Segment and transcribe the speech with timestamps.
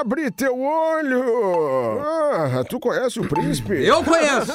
[0.00, 2.00] Abre teu olho!
[2.00, 3.84] Ah, tu conhece o príncipe?
[3.84, 4.50] Eu conheço!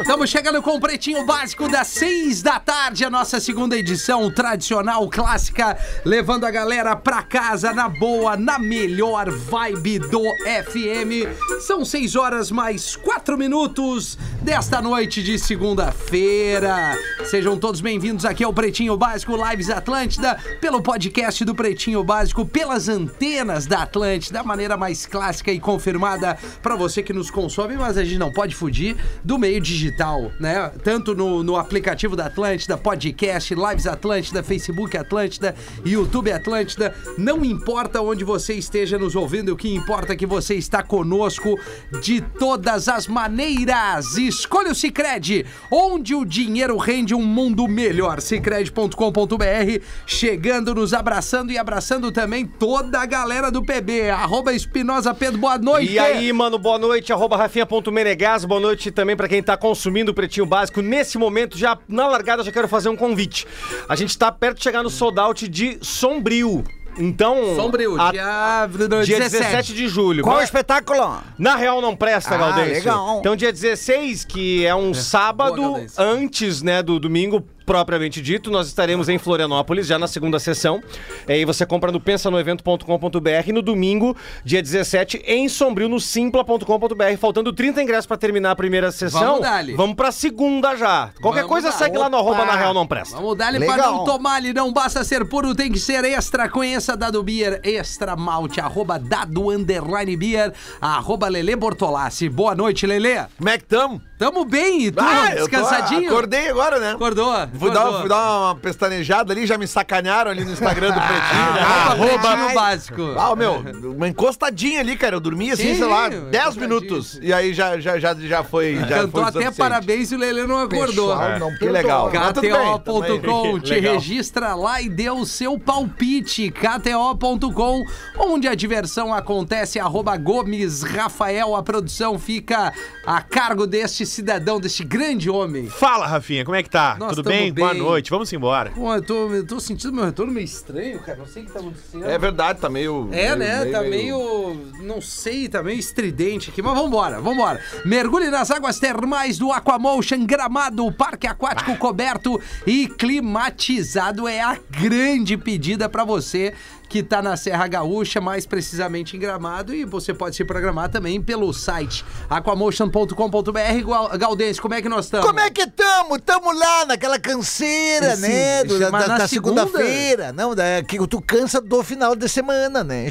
[0.00, 5.08] Estamos chegando com o Pretinho Básico das seis da tarde, a nossa segunda edição tradicional,
[5.08, 11.26] clássica, levando a galera pra casa na boa, na melhor vibe do FM.
[11.66, 16.96] São seis horas mais quatro minutos desta noite de segunda-feira.
[17.24, 22.88] Sejam todos bem-vindos aqui ao Pretinho Básico Lives Atlântida, pelo podcast do Pretinho Básico, pelas
[22.88, 27.96] antenas da Atlântida, da maneira mais clássica e confirmada pra você que nos consome, mas
[27.96, 30.70] a gente não pode fugir do meio digital, né?
[30.84, 36.94] Tanto no, no aplicativo da Atlântida, podcast, Lives Atlântida, Facebook Atlântida, YouTube Atlântida.
[37.16, 41.58] Não importa onde você esteja nos ouvindo, o que importa é que você está conosco
[42.02, 44.16] de todas as maneiras.
[44.18, 48.20] Escolha o Cicred, onde o dinheiro rende um mundo melhor.
[48.20, 54.10] Cicred.com.br, chegando, nos abraçando e abraçando também toda a galera do PB.
[54.10, 55.92] Arroba Espinosa Pedro, boa noite.
[55.92, 60.14] E aí, mano, boa noite, arroba rafinha.menegas, boa noite também pra quem tá consumindo o
[60.14, 60.80] Pretinho Básico.
[60.82, 63.46] Nesse momento, já na largada, já quero fazer um convite.
[63.88, 66.64] A gente tá perto de chegar no sold out de Sombrio.
[66.98, 67.56] Então.
[67.56, 68.68] Sombrio, a- dia,
[69.02, 69.30] Dia 17.
[69.30, 70.22] 17 de julho.
[70.22, 71.22] Qual é espetáculo?
[71.38, 72.74] Na real não presta, Ah, Gaudêncio.
[72.74, 73.18] legal.
[73.20, 78.66] Então dia 16, que é um sábado Boa, antes, né, do domingo propriamente dito, nós
[78.68, 80.82] estaremos em Florianópolis, já na segunda sessão.
[81.28, 87.16] E aí você compra no pensanoevento.com.br no domingo, dia 17, em Sombrio, no simpla.com.br.
[87.18, 89.20] Faltando 30 ingressos pra terminar a primeira sessão.
[89.20, 89.74] Vamos dar-lhe.
[89.74, 91.10] Vamos pra segunda já.
[91.20, 91.76] Qualquer Vamos coisa dar.
[91.76, 93.16] segue lá no arroba na real não presta.
[93.16, 93.92] Vamos pra Legal.
[93.96, 96.48] não tomar ali, não basta ser puro, tem que ser extra.
[96.48, 102.28] Conheça Dado Beer, extra malte, arroba Dado Underline Beer, arroba Lele Bortolassi.
[102.28, 103.26] Boa noite, Lele.
[103.36, 104.00] Como é que tamo?
[104.22, 105.00] Tamo bem, e tu?
[105.02, 106.08] Ah, eu tô- descansadinho?
[106.08, 106.92] acordei agora, né?
[106.92, 107.34] Acordou?
[107.58, 111.52] Fui dar, fui dar uma pestanejada ali, já me sacanearam ali no Instagram do Pretinho.
[111.54, 111.60] né?
[111.60, 112.54] Arroba Pretinho.
[112.54, 113.02] Básico.
[113.18, 113.64] Ah, meu,
[113.96, 115.16] uma encostadinha ali, cara.
[115.16, 116.68] Eu dormi assim, Sim, sei lá, uma 10 encostadinha.
[116.68, 117.18] minutos.
[117.20, 118.76] E aí já, já, já, já foi.
[118.76, 121.08] Já Cantou foi até parabéns e o Lele não acordou.
[121.16, 122.08] Pessoal, não que legal.
[122.10, 123.94] KTO.com, te Legal.
[123.94, 126.52] registra lá e dê o seu palpite.
[126.52, 127.84] KTO.com,
[128.18, 129.80] onde a diversão acontece.
[129.80, 132.72] Arroba Gomes Rafael, a produção fica
[133.04, 135.66] a cargo deste cidadão, deste grande homem.
[135.68, 136.96] Fala, Rafinha, como é que tá?
[136.98, 137.52] Nós Tudo tamo bem?
[137.52, 137.78] Boa bem.
[137.82, 138.70] noite, vamos embora.
[138.70, 141.18] Pô, eu tô, eu tô sentindo meu retorno meio estranho, cara.
[141.18, 142.04] Não sei o que tá acontecendo.
[142.04, 143.08] É verdade, tá meio.
[143.12, 143.64] É, meio- né?
[143.66, 146.60] tá meio, Não sei, tá meio estridente aqui.
[146.62, 147.60] Mas vambora, vambora.
[147.84, 154.28] Mergulhe nas águas termais do Aquamotion Gramado, parque aquático coberto e climatizado.
[154.28, 156.54] É a grande pedida pra você
[156.92, 159.74] que tá na Serra Gaúcha, mais precisamente em Gramado.
[159.74, 163.86] E você pode se programar também pelo site aquamotion.com.br.
[163.86, 165.26] Gal- Galdense, como é que nós estamos?
[165.26, 166.18] Como é que tamo?
[166.20, 168.64] Tamo lá naquela canseira, Sim, né?
[168.64, 170.32] do- da mas da- na da segunda- segunda-feira.
[170.34, 173.06] Não, da, que tu cansa do final de semana, né?
[173.06, 173.10] É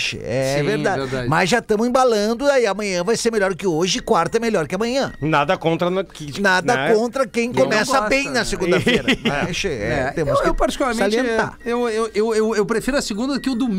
[0.60, 1.00] Sim, verdade.
[1.02, 1.28] verdade.
[1.28, 4.76] Mas já estamos embalando, aí amanhã vai ser melhor que hoje, quarta é melhor que
[4.76, 5.12] amanhã.
[5.20, 6.94] Nada contra no, que, Nada né?
[6.94, 8.32] contra quem começa gosta, bem né?
[8.42, 9.08] na segunda-feira.
[9.26, 9.48] né?
[9.66, 11.58] É, É, temos eu, que eu particularmente salientar.
[11.66, 13.71] eu, eu, eu, eu, eu prefiro a segunda que o domingo.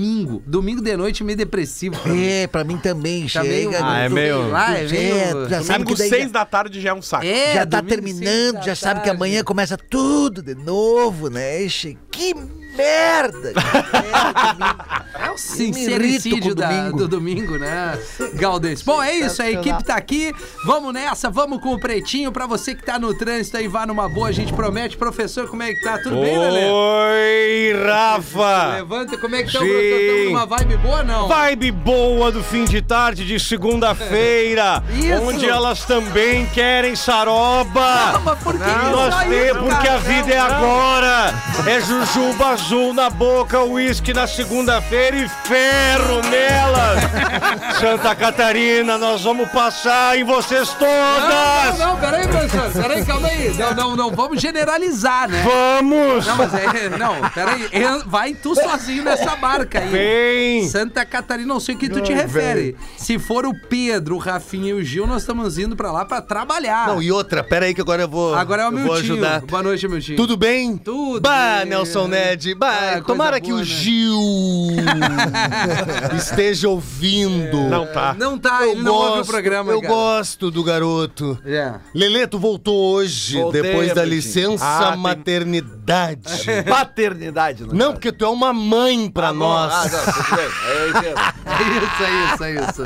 [0.46, 1.96] Domingo de noite é meio depressivo.
[2.08, 3.84] É, pra mim também Tá meio- chega.
[3.84, 6.80] Ah, é meio- Ah, é meio- tu já sabe que Domingo, daí seis da tarde
[6.80, 7.24] já é um saco.
[7.24, 9.10] É, já tá domingo, terminando, já sabe que tarde.
[9.16, 11.66] amanhã começa tudo de novo, né?
[12.10, 12.34] Que
[12.76, 13.52] merda!
[15.22, 16.96] É o sincericídio o da- domingo.
[16.98, 17.98] do domingo, né,
[18.34, 18.82] Galdês?
[18.82, 20.32] Bom, é isso, a equipe tá aqui.
[20.66, 22.32] Vamos nessa, vamos com o Pretinho.
[22.32, 24.96] Pra você que tá no trânsito aí, vá numa boa, a gente promete.
[24.96, 25.98] Professor, como é que tá?
[25.98, 26.64] Tudo bem, Lelê?
[26.70, 28.66] Oi, Rafa!
[28.76, 29.64] Levanta, como é que tá?
[29.64, 31.28] Estamos numa vibe boa, não?
[31.28, 35.22] Vibe boa do fim de tarde de segunda-feira, Isso.
[35.22, 38.12] onde elas também querem saroba.
[38.14, 39.28] Não, mas por que Nós isso?
[39.28, 41.34] temos, porque a vida é agora.
[41.66, 47.02] É jujuba azul na boca, uísque na segunda-feira e ferro nelas.
[47.80, 51.78] Santa Catarina, nós vamos passar em vocês Não, todas.
[51.78, 52.82] não, não, peraí, professor.
[52.82, 53.52] Peraí, calma aí.
[53.58, 55.42] Não, não, não vamos generalizar, né?
[55.42, 56.24] Vamos.
[56.24, 56.88] Não, mas é.
[56.96, 57.68] Não, peraí.
[57.72, 59.88] é- Vai tu sozinho nessa barca aí.
[59.88, 60.68] Vem.
[60.68, 62.76] Santa Catarina, não sei o que tu te refere.
[62.96, 66.20] Se for o Pedro, o Rafinha e o Gil, nós estamos indo pra lá pra
[66.22, 66.86] trabalhar.
[66.86, 68.34] Não, e outra, pera aí que agora eu vou.
[68.34, 69.14] Agora é o eu meu vou tio.
[69.14, 69.40] ajudar.
[69.40, 70.16] Boa noite, meu tio.
[70.16, 70.76] Tudo bem?
[70.76, 71.70] Tudo Bah, bem.
[71.70, 72.51] Nelson Ned.
[72.54, 73.64] Bah, Ah, tomara que boa, o né?
[73.64, 74.18] Gil
[76.16, 77.56] esteja ouvindo.
[77.68, 78.14] Não tá.
[78.18, 79.92] Não tá, ele não ouve o programa, Eu cara.
[79.94, 81.38] gosto do garoto.
[81.44, 81.74] É.
[81.94, 86.22] Lelê, tu voltou hoje, Voltei, depois da licença Ah, tem- maternidade.
[86.68, 87.92] Paternidade, no Não, caso.
[87.94, 89.72] porque tu é uma mãe pra Ah, nós.
[89.72, 90.46] Ah, não, tudo bem.
[90.76, 91.22] Eu entendo.
[91.52, 92.82] É isso, é isso, é isso.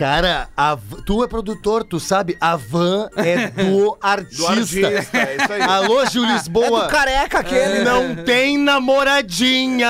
[0.00, 2.34] Cara, a tu é produtor, tu sabe?
[2.40, 4.48] A van é do artista.
[4.50, 5.60] artista, é isso aí.
[5.60, 6.84] Alô, Gil Lisboa.
[6.84, 7.84] É do careca aquele.
[7.84, 9.86] Não tem namoradinha.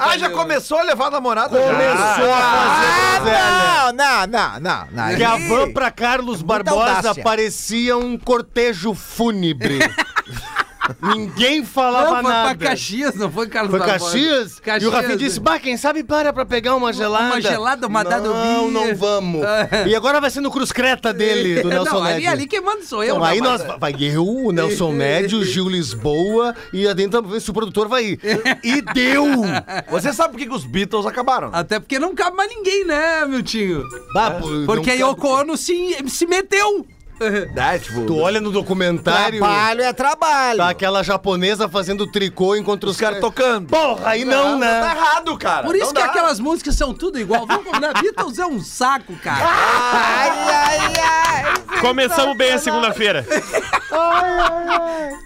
[0.00, 1.58] Ah, já começou a levar a namorada?
[1.60, 3.38] Começou a fazer groselha.
[3.38, 5.14] Ah, não, não, não, não.
[5.14, 7.22] Que a van pra Carlos Barbosa audácia.
[7.22, 9.78] parecia um cortejo fúnebre.
[11.00, 12.54] Ninguém falava Não, foi nada.
[12.58, 13.80] pra Caxias, não foi Carlos Foi.
[13.80, 14.60] Caxias?
[14.60, 14.82] Caxias.
[14.82, 17.26] E o Rafinha disse, bah, quem sabe para pra pegar uma gelada.
[17.34, 19.42] Uma gelada, uma dada Não, não vamos.
[19.88, 22.26] e agora vai ser no Cruz Creta dele, do Nelson não, ali, Ned.
[22.26, 23.14] ali quem manda sou eu.
[23.16, 27.32] Então, aí nós, vai eu, o Nelson Ned, o Gil Lisboa e a dentro pra
[27.32, 28.20] ver se o produtor vai ir.
[28.62, 29.24] E deu!
[29.90, 31.50] Você sabe por que, os Beatles acabaram?
[31.52, 33.82] Até porque não cabe mais ninguém, né, Miltinho?
[34.12, 36.86] Bah, pô, Porque a não- Yoko Ono se, se meteu.
[37.20, 40.58] É, tipo, Tu olha no documentário, Trabalho é trabalho.
[40.58, 43.68] tá aquela japonesa fazendo tricô enquanto os caras tocando.
[43.68, 44.80] Porra, aí não, né?
[44.80, 45.66] Tá errado, cara.
[45.66, 46.06] Por isso Não que dá.
[46.06, 47.46] aquelas músicas são tudo igual.
[47.46, 49.44] Vamos combinar, Beatles é um saco, cara.
[49.46, 51.80] Ai, ai, ai.
[51.80, 53.24] Começamos bem a segunda-feira.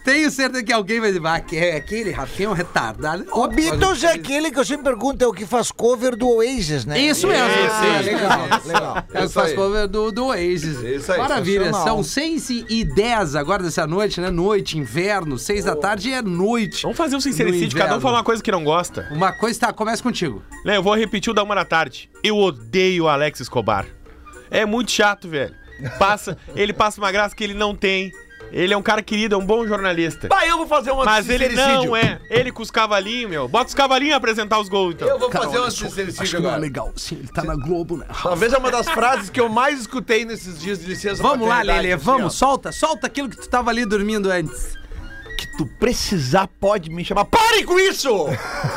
[0.05, 3.27] Tenho certeza que alguém vai dizer, ah, que é aquele Rafinha é um retardado.
[3.33, 6.85] O Beatles é aquele que eu sempre pergunto, é o que faz cover do Oasis,
[6.85, 6.99] né?
[6.99, 7.47] Isso mesmo.
[7.49, 8.11] Isso, É, isso.
[8.11, 8.41] legal.
[8.65, 9.05] Legal.
[9.15, 10.79] É o que faz cover do, do Oasis.
[10.83, 11.71] Isso aí, Maravilha.
[11.85, 14.31] São 6 e 10 agora dessa noite, né?
[14.31, 15.39] Noite, inverno.
[15.39, 16.83] 6 da tarde é noite.
[16.83, 19.09] Vamos fazer um sincericídio, cada um falar uma coisa que não gosta.
[19.11, 20.43] Uma coisa, tá, começa contigo.
[20.65, 22.11] Né, eu vou repetir o da uma da tarde.
[22.23, 23.87] Eu odeio o Alex Escobar.
[24.51, 25.55] É muito chato, velho.
[25.99, 28.13] Passa, ele passa uma graça que ele não tem.
[28.53, 30.29] Ele é um cara querido, é um bom jornalista.
[30.29, 32.21] Bah, eu vou fazer um Mas ele não é.
[32.31, 33.49] Ele com os cavalinhos, meu.
[33.49, 35.09] Bota os cavalinhos a apresentar os gols, então.
[35.09, 36.57] Eu vou fazer um sincericídio agora.
[36.57, 36.93] legal.
[36.97, 38.07] Sim, ele tá na Globo, né?
[38.23, 41.57] Talvez é uma das frases que eu mais escutei nesses dias de licença Vamos lá,
[41.57, 42.31] paternidade, Lelê, assim, vamos, ó.
[42.31, 44.77] solta, solta aquilo que tu tava ali dormindo antes.
[45.39, 47.25] Que tu precisar pode me chamar.
[47.27, 48.27] Pare com isso!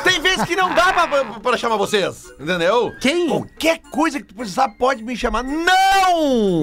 [0.04, 2.92] Tem vezes que não dá pra, pra, pra chamar vocês, entendeu?
[3.00, 3.28] Quem?
[3.28, 5.42] Qualquer coisa que tu precisar pode me chamar.
[5.42, 6.62] Não!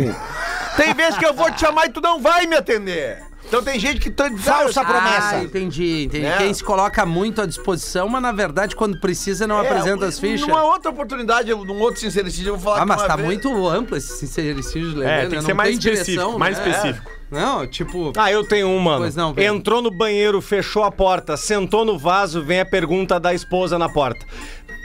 [0.76, 3.24] Tem vezes que eu vou te chamar e tu não vai me atender.
[3.48, 5.38] Então tem gente que tá Falsa promessa.
[5.38, 6.26] Ah, entendi, entendi.
[6.26, 6.38] É.
[6.38, 10.20] Quem se coloca muito à disposição, mas na verdade, quando precisa, não É, apresenta as
[10.20, 10.42] fichas.
[10.48, 13.68] Numa outra oportunidade, num outro sincericídio, eu vou falar Ah, mas uma tá vez- muito
[13.68, 15.20] amplo esse sincericídio, Lelê, É, né?
[15.22, 16.70] tem que Não ser mais direção, específico, mais né?
[16.70, 17.12] específico.
[17.32, 18.12] Não, tipo...
[18.18, 18.98] Ah, eu tenho uma.
[18.98, 19.34] Pois não.
[19.34, 19.56] Pedro.
[19.56, 23.88] Entrou no banheiro, fechou a porta, sentou no vaso, vem a pergunta da esposa na
[23.88, 24.26] porta.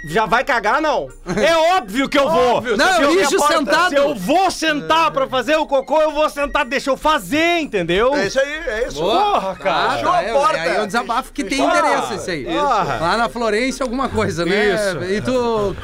[0.07, 1.09] Já vai cagar, não?
[1.37, 2.57] É óbvio que eu vou.
[2.57, 3.89] Óbvio, Não, se eu lixo porta, sentado.
[3.89, 8.15] Se eu vou sentar pra fazer o cocô, eu vou sentar, deixa eu fazer, entendeu?
[8.15, 9.01] É isso aí, é isso.
[9.01, 9.91] Porra, cara.
[9.93, 10.61] Fechou tá, a é, porta.
[10.61, 12.45] Aí é um desabafo que tem endereço esse aí.
[12.45, 12.99] Porra.
[13.01, 14.75] Lá na Florência, alguma coisa, né?
[14.75, 15.05] Isso.
[15.05, 15.33] E tu...
[15.33, 15.75] Eu,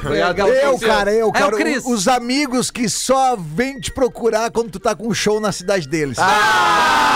[0.78, 1.54] cara, eu, É cara.
[1.54, 1.84] o Cris.
[1.86, 5.88] os amigos que só vêm te procurar quando tu tá com um show na cidade
[5.88, 6.18] deles.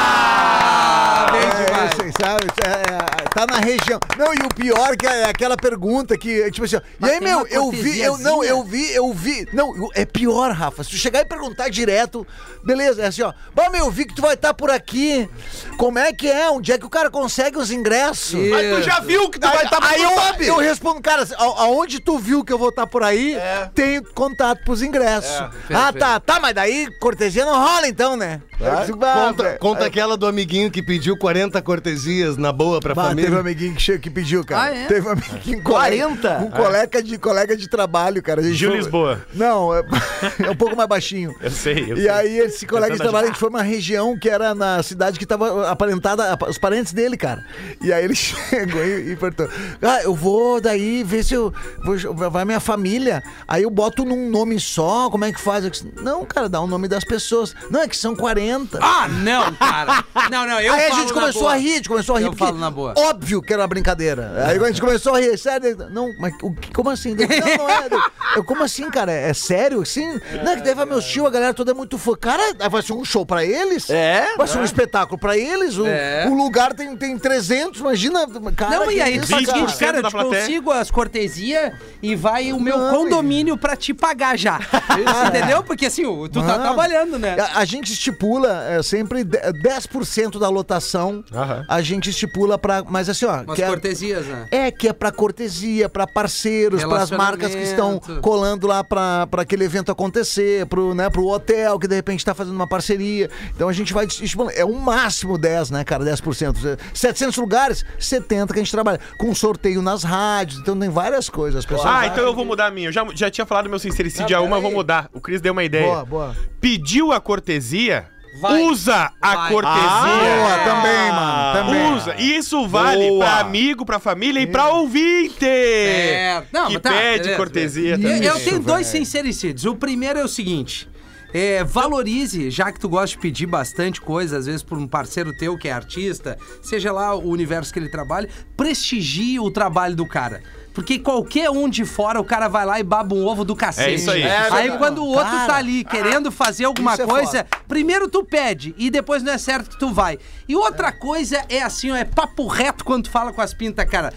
[0.07, 1.91] Ah, bem É, demais.
[1.93, 2.47] assim, sabe?
[2.65, 3.99] É, tá na região.
[4.17, 7.71] Não, e o pior que é aquela pergunta que, tipo assim, e aí, meu, eu
[7.71, 8.51] vi, eu não, cortesiazinha.
[8.51, 9.49] eu vi, eu vi.
[9.53, 10.83] Não, é pior, Rafa.
[10.85, 12.27] Se tu chegar e perguntar direto,
[12.65, 13.33] beleza, é assim, ó.
[13.55, 15.29] Bom, meu, eu vi que tu vai estar por aqui.
[15.77, 16.49] Como é que é?
[16.51, 18.35] Onde é que o cara consegue os ingressos?
[18.35, 20.47] E- Mas tu já viu que tu vai estar aí tu eu, sabe.
[20.47, 23.71] eu respondo, cara, assim, a- aonde tu viu que eu vou estar por aí, É.
[23.75, 25.31] tem contato pros ingressos.
[25.37, 25.99] ah, Perfeito.
[25.99, 28.41] tá, tá, mas daí cortesia não rola então, né?
[28.61, 32.81] Eu digo, "Bah, Conta, velho." conta aquela do amiguinho que pediu 40 cortesias na boa
[32.81, 33.25] pra Bah, família.
[33.25, 34.71] teve um amiguinho que, che- que pediu, cara.
[34.71, 34.87] Ah, é?
[34.87, 35.63] Teve um amiguinho.
[35.63, 36.39] 40?
[36.39, 38.41] Um colega de, colega de trabalho, cara.
[38.41, 39.25] A gente Gil foi- Lisboa.
[39.35, 39.83] Não, é,
[40.47, 41.35] é um pouco mais baixinho.
[41.41, 42.09] Eu sei, eu E sei.
[42.09, 45.27] aí, esse colega de trabalho, a gente foi uma região que era na cidade que
[45.27, 47.45] tava aparentada, os parentes dele, cara.
[47.83, 49.49] E aí ele chegou e, e perguntou:
[49.83, 51.53] Ah, eu vou daí ver se eu.
[51.85, 53.23] Vou, vai minha família.
[53.47, 55.69] Aí eu boto num nome só, como é que faz?
[55.71, 57.55] Disse, não, cara, dá o nome das pessoas.
[57.71, 58.79] Não, é que são 40.
[58.83, 60.05] Ah, não, cara.
[60.31, 61.53] Não, não, eu aí a gente começou boa.
[61.55, 62.25] a rir, a gente começou a rir.
[62.27, 62.95] Eu porque falo na boa.
[62.97, 64.45] Óbvio que era uma brincadeira.
[64.47, 65.77] Aí a gente começou a rir, sério.
[65.91, 67.15] Não, mas o que- como assim?
[67.15, 67.27] Não,
[67.57, 67.89] não é.
[68.37, 69.13] Eu, como assim, cara?
[69.13, 69.85] É sério?
[69.87, 70.21] Sim?
[70.43, 72.15] Não, é que daí vai meus tio, a galera toda é muito fã.
[72.21, 73.89] Cara, vai ser um show pra eles?
[73.91, 75.79] É, Vai ser um espetáculo pra eles?
[75.79, 76.27] O, É.
[76.29, 78.27] o lugar tem, tem 300, imagina.
[78.57, 79.59] Cara, Não, e aí isso, tu faz o cara?
[79.59, 83.95] seguinte, cara, eu te consigo as cortesias e vai o meu Não, condomínio pra te
[83.95, 84.59] pagar já.
[85.29, 85.63] Entendeu?
[85.63, 87.37] Porque assim, tu tá trabalhando, né?
[87.39, 91.25] A, a gente estipula é, sempre de- 10% da lotação.
[91.33, 91.65] Aham.
[91.69, 92.83] A gente estipula pra.
[92.85, 93.43] Mas assim, ó.
[93.43, 94.47] Umas que é- cortesias, né?
[94.51, 96.07] É, que é pra cortesia, pra
[96.55, 101.27] parceiros, pras marcas que estão colando lá pra, pra aquele evento acontecer, pro, né, pro
[101.27, 103.31] hotel que de repente tá fazendo uma parceria.
[103.55, 104.55] Então a gente vai estimulando.
[104.55, 106.05] É um máximo 10, né, cara?
[106.05, 106.79] 10%.
[106.93, 109.01] 700 lugares, 70 que a gente trabalha.
[109.19, 111.61] Com sorteio nas rádios, então tem várias coisas.
[111.61, 112.89] As pessoas Ah, então eu vou mudar a minha.
[112.89, 115.09] Eu já, já tinha falado do meu sincericídio a uma, eu vou mudar.
[115.13, 115.87] O Cris deu uma ideia.
[115.87, 116.37] Boa, boa.
[116.61, 118.07] Pediu a cortesia,
[118.37, 118.63] Vai.
[118.63, 119.53] Usa a Vai.
[119.53, 119.81] cortesia.
[119.81, 121.53] Boa, também, mano.
[121.67, 121.93] Também.
[121.95, 122.15] Usa.
[122.19, 123.25] Isso vale Boa.
[123.25, 125.45] pra amigo, pra família e pra ouvinte.
[125.47, 128.15] É, não, que tá, pede beleza, cortesia beleza.
[128.15, 128.29] também.
[128.29, 129.65] Eu, eu tenho dois sincericídios.
[129.65, 130.89] O primeiro é o seguinte.
[131.33, 135.33] é, valorize, já que tu gosta de pedir bastante coisa, às vezes por um parceiro
[135.37, 140.07] teu que é artista, seja lá o universo que ele trabalha, prestigie o trabalho do
[140.07, 140.43] cara.
[140.75, 143.91] Porque qualquer um de fora, o cara vai lá e baba um ovo do cacete.
[143.91, 144.23] É isso aí.
[144.23, 144.79] É aí verdade.
[144.79, 148.91] quando o outro Cara, tá ali querendo fazer alguma é coisa, primeiro tu pede e
[148.91, 150.19] depois não é certo que tu vai.
[150.49, 153.89] E outra coisa é assim, ó, é papo reto quando tu fala com as pintas,
[153.89, 154.13] cara.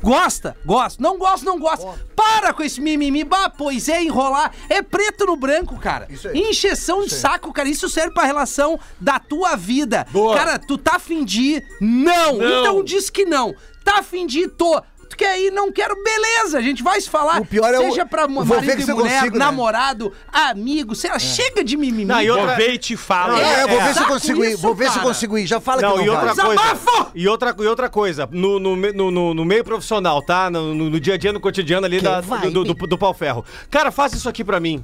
[0.00, 0.56] Gosta?
[0.64, 1.02] Gosta.
[1.02, 1.86] Não gosta, não gosta.
[2.14, 3.24] Para com esse mimimi.
[3.24, 4.52] Bah, pois é, enrolar.
[4.68, 6.06] É preto no branco, cara.
[6.08, 6.38] Isso aí.
[6.38, 7.68] Encheção de saco, cara.
[7.68, 10.06] Isso serve pra relação da tua vida.
[10.34, 11.64] Cara, tu tá afim de ir?
[11.80, 12.36] Não.
[12.38, 12.60] Não.
[12.60, 13.54] Então diz que não.
[13.84, 14.48] Tá afim de ir?
[14.50, 14.82] Tô.
[15.08, 15.50] Tu quer ir?
[15.50, 15.94] Não quero?
[16.02, 17.40] Beleza, a gente vai se falar.
[17.40, 19.44] O pior é o- Seja pra vou marido ver e se eu mulher, consigo, né?
[19.44, 22.04] namorado, amigo, sei lá, chega de mimimi.
[22.04, 23.36] Não, e outra- Vou ver e te falo.
[23.36, 24.52] É, eu vou É, ver se eu saco consigo ir.
[24.52, 25.06] isso, Vou ver se eu cara.
[25.06, 25.46] consigo ir.
[25.46, 26.46] Já fala Não, que e não outra vai.
[26.46, 26.62] coisa.
[26.62, 27.10] Desabafo!
[27.14, 30.50] E outra, e outra coisa, no, no, me- no, no- no meio profissional, tá?
[30.50, 33.14] No, no- no dia a dia, no cotidiano ali da, vai, do, do, do pau
[33.14, 33.44] ferro.
[33.70, 34.82] Cara, faça isso aqui pra mim.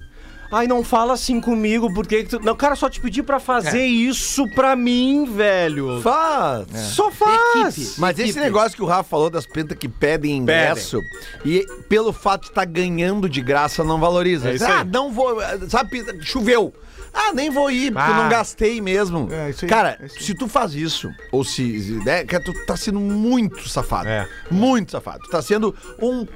[0.52, 2.25] Ai, não fala assim comigo, porque.
[2.25, 6.00] tu- Não, cara, só te pedi pra fazer isso pra mim, velho.
[6.02, 6.66] Faz.
[6.94, 7.78] Só faz.
[7.78, 7.94] Equipe.
[7.99, 11.00] Mas esse negócio que o Rafa falou das pintas que pedem ingresso
[11.44, 14.50] e pelo fato de estar ganhando de graça não valoriza.
[14.50, 15.38] É isso ah, não vou.
[15.71, 16.73] Sabe, choveu.
[17.14, 18.23] Ah, nem vou ir, porque eu Ah.
[18.23, 19.28] não gastei mesmo.
[19.30, 20.23] É, isso aí, Cara, é isso aí.
[20.25, 22.00] se tu faz isso, ou se.
[22.06, 24.09] né, que tu tá sendo muito safado.
[24.09, 24.26] É.
[24.50, 25.18] Muito safado.
[25.25, 26.26] Tu tá sendo um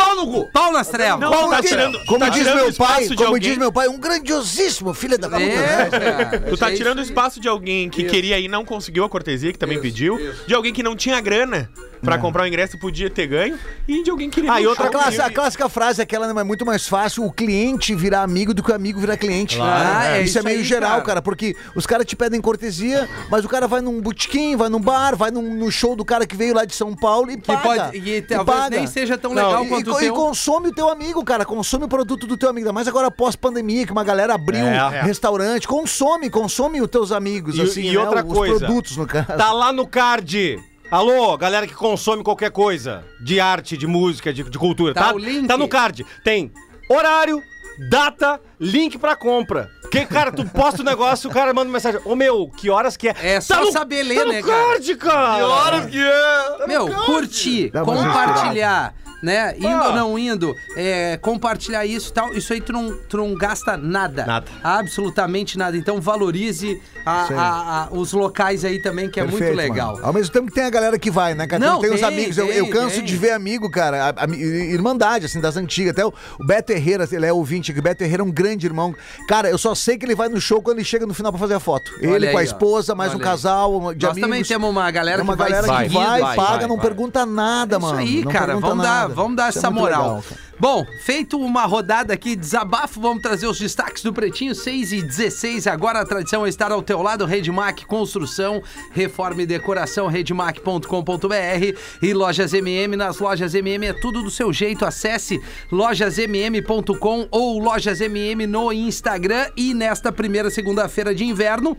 [0.00, 0.50] pau no cu.
[0.52, 1.20] Pau nas trevas.
[1.20, 3.40] Não, Como tá diz- tirando- como tá diz tirando meu pai, como alguém.
[3.40, 5.40] diz meu pai, um grandiosíssimo filho da puta.
[5.42, 6.40] É, cara.
[6.48, 9.04] Tu tá É tirando o isso espaço de alguém que queria ir e não conseguiu
[9.04, 10.18] a cortesia, que também pediu.
[10.46, 11.70] De alguém que não tinha grana
[12.02, 13.58] pra comprar o ingresso e podia ter ganho.
[13.86, 14.86] E de alguém que queria Ah, e outra.
[14.86, 18.22] A, clássica, a clássica frase é aquela, né, é muito mais fácil o cliente virar
[18.22, 19.56] amigo do que o amigo virar cliente.
[19.56, 19.88] Claro.
[19.98, 21.02] Ah, é isso, é isso meio aí, geral, cara.
[21.04, 21.22] cara.
[21.22, 25.14] porque os caras te pedem cortesia, mas o cara vai num botequim, vai num bar,
[25.16, 27.60] vai num, no show do cara que veio lá de São Paulo e Que paga.
[27.62, 28.76] pode, e talvez paga.
[28.76, 30.14] nem seja tão Não, legal e- quanto e, o e teu.
[30.14, 31.44] consome o teu amigo, cara.
[31.44, 32.66] Consome o produto do teu amigo.
[32.66, 35.02] Ainda mais agora pós-pandemia, que uma galera abriu É.
[35.02, 35.66] restaurante.
[35.68, 38.58] Consome, consome os teus amigos, E- assim, e né, outra os coisa.
[38.66, 39.26] produtos, no caso.
[39.26, 40.58] Tá lá no card.
[40.90, 45.14] Alô, galera que consome qualquer coisa de arte, de música, de, de cultura, Tá tá?
[45.14, 45.46] o link.
[45.46, 46.04] Tá no card.
[46.24, 46.50] Tem
[46.88, 47.40] horário,
[47.88, 49.70] data, link pra compra.
[49.82, 52.00] Porque, cara, tu posta o negócio, o cara manda mensagem.
[52.04, 53.14] Ô, meu, que horas que é?
[53.22, 54.68] É só no- saber ler, tá no né, cara?
[54.70, 55.36] card, cara?
[55.36, 56.66] Que horas que é?
[56.66, 59.54] Meu, curtir, uma compartilhar, né?
[59.56, 63.34] Indo ou não indo, é, compartilhar isso e tal, isso aí tu não, tu não
[63.34, 64.24] gasta nada.
[64.26, 64.46] Nada.
[64.62, 65.76] Absolutamente nada.
[65.76, 67.38] Então valorize a- Isso aí.
[67.38, 69.92] a- a- os locais aí também, que é muito Perfeito, legal.
[69.94, 70.06] mano.
[70.06, 71.64] Ao mesmo tempo que tem a galera que vai, né, cara?
[71.64, 72.38] Não, tem, os tem, amigos.
[72.38, 73.04] eu, tem, eu canso tem.
[73.04, 74.06] de ver amigo, cara.
[74.16, 75.92] A, a- irmandade, assim, das antigas.
[75.92, 77.80] Até o, o Beto Herrera, ele é ouvinte aqui.
[77.80, 78.94] O Beto Herrera é um grande irmão.
[79.28, 81.38] Cara, eu só sei que ele vai no show quando ele chega no final pra
[81.38, 81.90] fazer a foto.
[82.02, 82.50] Olha ele com a aí, ó.
[82.50, 83.30] esposa, mais um Olha aí.
[83.30, 84.20] casal um- de Nós amigos.
[84.28, 86.66] também temos uma galera É uma que vai galera que seguindo, vai, vai, paga, vai,
[86.66, 86.86] não vai.
[86.86, 87.98] pergunta nada, Isso mano.
[87.98, 89.09] aí, Não cara, pergunta vamos dar, nada.
[89.14, 90.02] Vamos dar Isso é essa muito moral.
[90.02, 90.24] legal.
[90.58, 95.66] Bom, feito uma rodada aqui, desabafo, vamos trazer os destaques do Pretinho, 6 e 16.
[95.66, 98.62] Agora a tradição é estar ao teu lado, Redmac Construção,
[98.92, 102.94] Reforma e Decoração, redmac.com.br e Lojas MM.
[102.96, 104.84] Nas Lojas MM é tudo do seu jeito.
[104.84, 105.40] Acesse
[105.72, 109.46] lojasmm.com ou Lojas MM no Instagram.
[109.56, 111.76] E nesta primeira segunda-feira de inverno,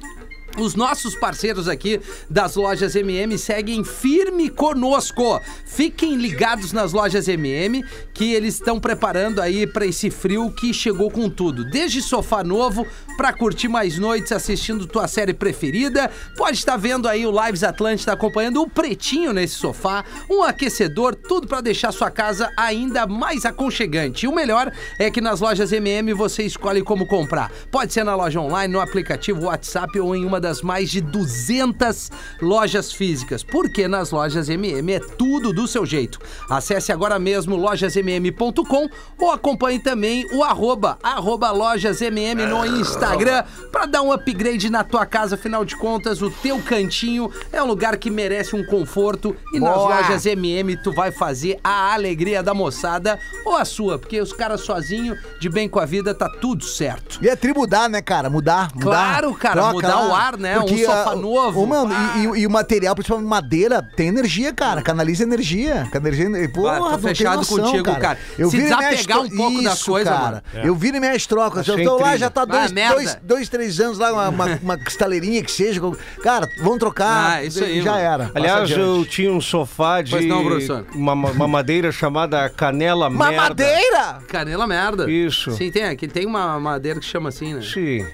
[0.57, 5.39] os nossos parceiros aqui das lojas MM seguem firme conosco.
[5.65, 11.09] Fiquem ligados nas lojas MM que eles estão preparando aí para esse frio que chegou
[11.09, 11.63] com tudo.
[11.65, 12.85] Desde sofá novo
[13.17, 16.09] para curtir mais noites assistindo tua série preferida.
[16.35, 21.47] Pode estar vendo aí o Lives Atlântida acompanhando o pretinho nesse sofá, um aquecedor, tudo
[21.47, 24.25] para deixar sua casa ainda mais aconchegante.
[24.25, 27.51] E o melhor é que nas lojas MM você escolhe como comprar.
[27.71, 32.11] Pode ser na loja online, no aplicativo WhatsApp ou em uma das mais de 200
[32.41, 33.43] lojas físicas.
[33.43, 36.19] Porque nas lojas MM é tudo do seu jeito.
[36.49, 44.01] Acesse agora mesmo lojasmm.com ou acompanhe também o arroba, arroba lojasmm no Instagram para dar
[44.01, 45.35] um upgrade na tua casa.
[45.35, 49.75] Afinal de contas, o teu cantinho é um lugar que merece um conforto e nas
[49.75, 49.95] Boa!
[49.95, 54.61] lojas MM tu vai fazer a alegria da moçada ou a sua, porque os caras
[54.61, 57.19] sozinho, de bem com a vida, tá tudo certo.
[57.21, 58.29] E é tri mudar, né, cara?
[58.29, 58.81] Mudar, mudar.
[58.81, 60.59] Claro, cara, mudar o ar, né?
[60.59, 61.65] Um sofá novo.
[61.65, 62.13] mano, Ah.
[62.17, 64.81] e, e- e o material, principalmente madeira, tem energia, cara.
[64.81, 65.87] Canaliza energia.
[65.91, 66.49] Canaliza energia.
[66.49, 68.17] Porra, tô não tem fechado noção, contigo, cara.
[68.35, 70.43] Se viro e mexo desapegar um pouco das Isso, coisas, cara.
[70.53, 70.67] mano.
[70.67, 71.67] Eu viro mexo trocas.
[71.67, 74.59] Eu Achei tô lá, já tá dois, Ah, dois, dois, três anos lá, uma, uma,
[74.61, 75.81] uma cristaleirinha que seja.
[76.23, 77.31] Cara, vamos trocar.
[77.37, 78.03] Ah, isso aí, Já mano.
[78.03, 78.31] era.
[78.35, 80.85] Aliás, eu tinha um sofá de Pois não, professor.
[80.93, 83.25] uma, uma madeira chamada canela merda.
[83.31, 84.19] Mamadeira!
[84.27, 85.09] Canela merda.
[85.11, 85.51] Isso.
[85.51, 86.07] Sim, tem aqui.
[86.07, 87.61] Tem uma madeira que chama assim, né?
[87.61, 88.05] Sim.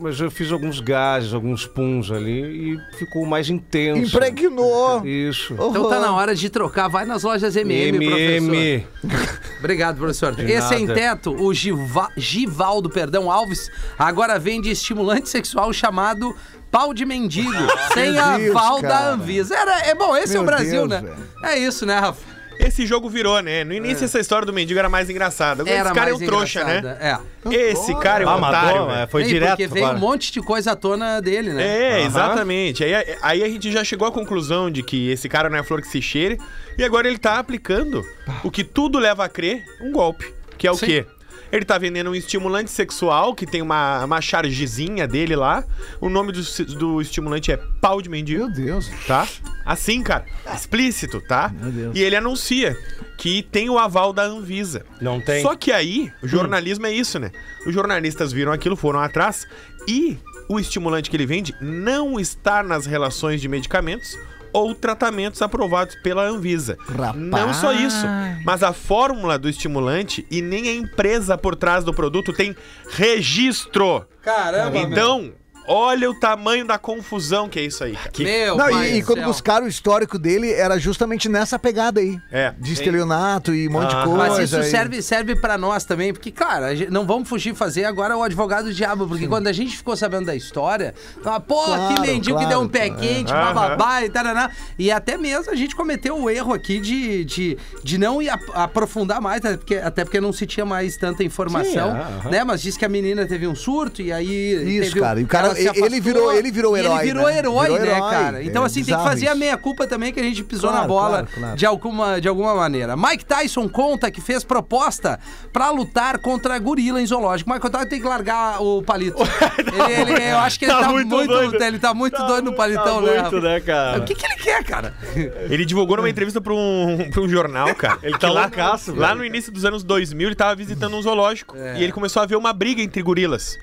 [0.00, 4.16] Mas eu fiz alguns gases, alguns puns ali e ficou mais intenso.
[4.16, 5.04] Impregnou.
[5.06, 5.52] Isso.
[5.54, 6.88] Então tá na hora de trocar.
[6.88, 8.54] Vai nas lojas MM, professor.
[8.54, 8.86] MM.
[9.58, 10.34] Obrigado, professor.
[10.34, 10.98] De Esse sem nada.
[10.98, 16.34] teto, o Giva- Givaldo, perdão, Alves, agora vende estimulante sexual chamado
[16.70, 17.50] pau de mendigo,
[17.94, 19.10] sem Deus, aval da cara.
[19.14, 19.54] Anvisa.
[19.56, 21.08] Era, é bom, esse é Meu o Brasil, Deus, né?
[21.08, 21.28] velho.
[21.44, 22.37] É isso, né, Rafa?
[22.58, 23.64] Esse jogo virou, né?
[23.64, 25.62] No início, essa história do mendigo era mais engraçada.
[25.62, 26.98] Agora, Era esse cara é um trouxa, engraçada.
[27.00, 27.20] né?
[27.50, 27.70] É.
[27.70, 28.68] Esse cara é um Ah, otário.
[28.70, 29.00] matou, velho.
[29.00, 29.50] é, foi E direto.
[29.50, 31.62] Porque veio um monte de coisa à tona dele, né?
[32.00, 32.82] É, exatamente.
[32.84, 35.80] Aí, aí a gente já chegou à conclusão de que esse cara não é flor
[35.80, 36.38] que se cheire.
[36.76, 38.04] E agora ele tá aplicando
[38.44, 40.32] o que tudo leva a crer, um golpe.
[40.56, 40.86] Que é o Sim.
[40.86, 41.06] quê?
[41.50, 45.64] Ele tá vendendo um estimulante sexual, que tem uma, uma chargezinha dele lá.
[46.00, 46.42] O nome do,
[46.76, 48.44] do estimulante é pau de mendigo.
[48.44, 48.90] Meu Deus.
[49.06, 49.26] tá?
[49.64, 50.24] Assim, cara,
[50.54, 51.52] explícito, tá?
[51.60, 51.96] Meu Deus.
[51.96, 52.76] E ele anuncia
[53.16, 54.84] que tem o aval da Anvisa.
[55.00, 55.42] Não tem.
[55.42, 57.32] Só que aí, o jornalismo é isso, né?
[57.66, 59.46] Os jornalistas viram aquilo, foram atrás
[59.86, 64.16] e o estimulante que ele vende não está nas relações de medicamentos
[64.52, 66.76] ou tratamentos aprovados pela Anvisa.
[66.86, 67.16] Rapaz.
[67.16, 68.06] Não só isso,
[68.44, 72.54] mas a fórmula do estimulante e nem a empresa por trás do produto tem
[72.90, 74.06] registro.
[74.22, 75.32] Caramba, Então,
[75.68, 77.92] olha o tamanho da confusão que é isso aí.
[77.92, 78.10] cara.
[78.18, 79.26] meu Não, pai e, e do quando céu.
[79.28, 82.18] buscaram o histórico dele, era justamente nessa pegada aí.
[82.32, 82.54] É.
[82.58, 84.16] De estelionato e um monte de Ah, coisa.
[84.18, 87.54] Mas isso e- serve, serve pra nós também, porque, claro, a gente- não vamos fugir
[87.54, 91.38] fazer agora o advogado do diabo, porque quando a gente ficou sabendo da história, fala,
[91.40, 93.54] pô, Claro, que mendigo que claro, deu um pé claro, quente, Aham.
[93.54, 94.50] bababá e taraná.
[94.78, 98.50] E até mesmo a gente cometeu o erro aqui de, de, de não ir ap-
[98.54, 102.44] aprofundar mais, até porque, até porque não se tinha mais tanta informação, Sim, é, né?
[102.44, 104.78] Mas disse que a menina teve um surto e aí.
[104.78, 107.04] Isso, teve um- cara, e o cara- se ele afastou, virou- ele virou herói, Ele
[107.12, 107.38] virou né?
[107.38, 108.10] herói, Virou né, herói.
[108.10, 108.42] cara?
[108.42, 109.38] Então, É assim, tem que fazer a isso.
[109.40, 111.56] meia-culpa também que a gente pisou Claro, na bola claro, claro.
[111.56, 112.96] de alguma, de alguma maneira.
[112.96, 115.18] Mike Tyson conta que fez proposta
[115.52, 117.50] pra lutar contra a gorila em zoológico.
[117.50, 119.18] Mike Tyson tem que largar o palito.
[119.88, 121.62] ele, ele- eu acho que ele Tá tá, muito muito, doido.
[121.62, 123.20] ele tá muito Tá doido no muito- palitão, tá né?
[123.22, 123.98] muito, né, cara?
[123.98, 124.94] O que, que ele quer, cara?
[125.50, 127.98] Ele divulgou numa entrevista pra um, pra um jornal, cara.
[128.02, 131.56] Ele tá loucaço, lá no início dos anos 2000, ele tava visitando um zoológico.
[131.56, 133.58] E ele começou a ver uma briga entre gorilas.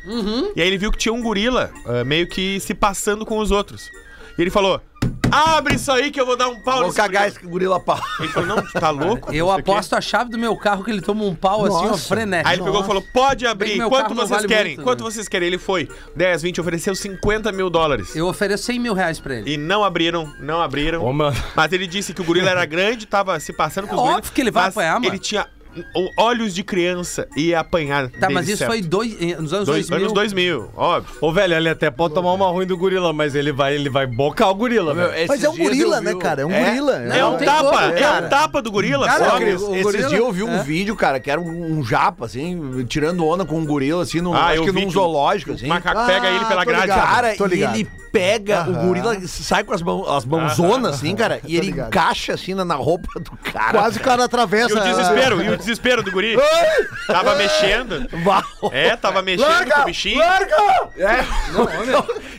[0.56, 3.52] E aí ele viu que tinha um gorila ah, meio que se passando com os
[3.52, 3.90] outros.
[4.38, 4.82] E ele falou:
[5.32, 7.80] Abre isso aí que eu vou dar um pau Vou nesse cagar gorila." esse gorila
[7.80, 8.00] pau.
[8.20, 9.34] Ele falou: Não, tu tá louco?
[9.34, 11.90] Eu quê." aposto a chave do meu carro que ele toma um pau assim, ó,
[11.90, 12.08] Nossa.
[12.08, 12.50] frenético.
[12.50, 13.78] Aí ele pegou e falou: Pode abrir.
[13.88, 14.74] Quanto vocês vale querem?
[14.76, 15.10] muito, Quanto né?
[15.12, 15.48] vocês querem?
[15.48, 18.16] Ele foi 10, 20, ofereceu 50 mil dólares.
[18.16, 19.54] Eu ofereço 100 mil reais pra ele.
[19.54, 21.12] E não abriram, não abriram.
[21.14, 21.36] Mano.
[21.56, 24.18] Mas ele disse que o gorila era grande, tava se passando com os É gorilas.
[24.20, 25.06] óbvio que ele vai apanhar, mano.
[25.08, 25.48] Ele tinha
[26.18, 28.10] olhos de criança e apanhar.
[28.10, 28.72] Tá, mas isso certo.
[28.72, 29.98] foi dois, eh, nos anos Dois, 2000.
[29.98, 31.16] anos 2000, óbvio.
[31.22, 34.06] Ô, velho, ele até pode tomar uma ruim do gorila, mas ele vai, ele vai
[34.08, 35.28] bocar o gorila, velho.
[35.28, 36.42] Mas é um gorila, né, cara?
[36.42, 37.00] É um gorila.
[37.00, 38.26] Não, é um tapa, como, é cara.
[38.26, 39.06] um tapa do gorila.
[39.08, 39.36] Cara, só.
[39.36, 40.64] o- Cris, o esses dias eu vi um é.
[40.64, 44.34] vídeo, cara, que era um, um japa, assim, tirando onda com um gorila, assim, num,
[44.34, 45.68] Ah, acho eu que num zoológico, O assim.
[45.68, 46.82] macaco pega ele pela tô grade.
[46.88, 47.08] ligado.
[47.08, 47.76] Cara, Tô ligado.
[47.76, 51.88] ele pega, o gorila sai com as, mãos, as mãozonas, assim, cara, e ele ligado.
[51.88, 53.72] encaixa, assim, na, na roupa do cara.
[53.78, 54.74] Quase o cara atravessa.
[54.74, 56.38] E o desespero, e o desespero do guri.
[57.08, 58.08] Tava mexendo.
[58.72, 60.20] É, tava mexendo com o bichinho.
[60.20, 60.56] Larga!
[60.98, 61.26] É.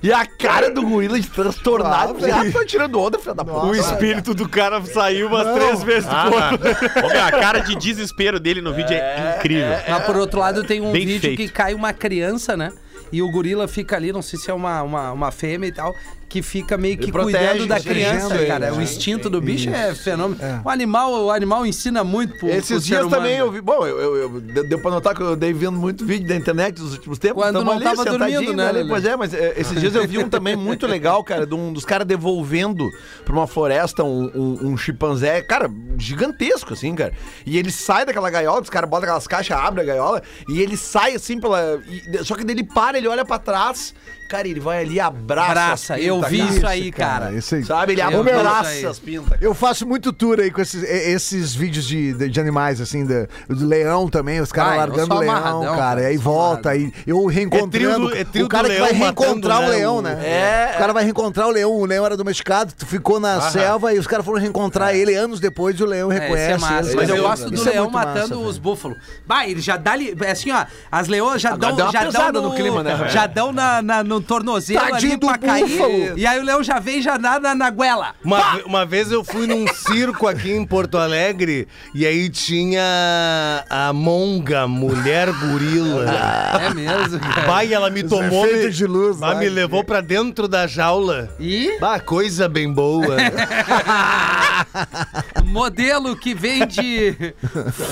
[0.03, 2.17] e a cara do gorila de transtornado.
[2.17, 2.53] Ah, já velho.
[2.53, 3.67] tá tirando onda, filho da puta.
[3.67, 7.07] O espírito do cara saiu umas três vezes do Ah, corpo.
[7.07, 9.77] Ô, meu, a cara de desespero dele no vídeo é, incrível.
[9.89, 11.37] Mas por outro lado, tem um Bem vídeo feito.
[11.37, 12.73] que cai uma criança, né?
[13.13, 15.95] E o gorila fica ali, não sei se é uma, uma, uma fêmea e tal,
[16.29, 18.71] que fica meio que protege, cuidando da criança, ele, cara.
[18.71, 18.77] né?
[18.77, 20.43] O instinto do bicho é fenômeno.
[20.43, 20.61] É.
[20.65, 23.61] O, animal, o animal ensina muito pro, pro Esses ser dias também eu vi.
[23.61, 26.81] Bom, eu, eu, eu- deu pra notar que eu dei vendo muito vídeo da internet
[26.81, 27.43] nos últimos tempos.
[27.43, 28.79] Quando não ali, tava dormindo, né, ali.
[28.79, 28.89] Lelê?
[28.89, 31.73] Pois é, mas é, esses dias eu vi um também muito legal, cara, de um
[31.73, 32.91] dos caras devolvendo
[33.25, 37.13] pra uma floresta um, um, um chimpanzé, cara, gigantesco, assim, cara.
[37.45, 40.77] E ele sai daquela gaiola, os caras botam aquelas caixas, abrem a gaiola, e ele
[40.77, 41.81] sai assim pela.
[41.89, 43.95] e- só que ele para, ele olha pra trás,
[44.27, 45.51] cara, ele vai ali e abraça.
[45.51, 46.51] Abraça, as eu vi cara.
[46.51, 47.33] isso aí, cara.
[47.33, 47.65] Isso aí.
[47.65, 47.93] Sabe?
[47.93, 49.39] Ele Eu abraça as pintas.
[49.41, 53.27] Eu faço muito tour aí com esses, esses vídeos de, de, de animais, assim, de,
[53.49, 56.03] de leão também, os caras eu largando o leão, cara.
[56.03, 57.67] E aí eu volta, aí eu reencontrando.
[57.67, 59.97] É trio do- é trio o cara do que vai reencontrar matando, o né, leão,
[59.99, 60.19] o- né?
[60.23, 60.73] É.
[60.75, 63.99] O cara vai reencontrar o leão, o leão era domesticado, tu ficou na selva e
[63.99, 66.53] os caras foram reencontrar ele anos depois e o leão É, reconhece.
[66.53, 66.89] esse é massa.
[66.89, 66.97] ele.
[66.97, 68.49] Mas eu é gosto do muito leão massa, matando velho.
[68.49, 68.99] os búfalos.
[69.27, 70.17] Bah, ele já dá ali.
[70.21, 70.65] É assim, ó.
[70.91, 71.77] As leoas já Agora dão.
[71.77, 72.97] deu uma Já dão no clima, né?
[73.09, 75.69] Já dão na, na- no tornozelo Tadinho ali pra cair.
[75.69, 76.19] búfalo.
[76.19, 78.15] E aí o leão já vem já dá na, goela.
[78.25, 83.93] Uma, uma vez eu fui num circo aqui em Porto Alegre e aí tinha a
[83.93, 86.07] Monga, mulher gorila.
[86.57, 87.47] É mesmo, cara.
[87.47, 91.29] Pai, ela me tomou, me, de luz mas me levou pra dentro da jaula.
[91.39, 93.17] E Bah, coisa bem boa.
[95.45, 97.35] modelo que vende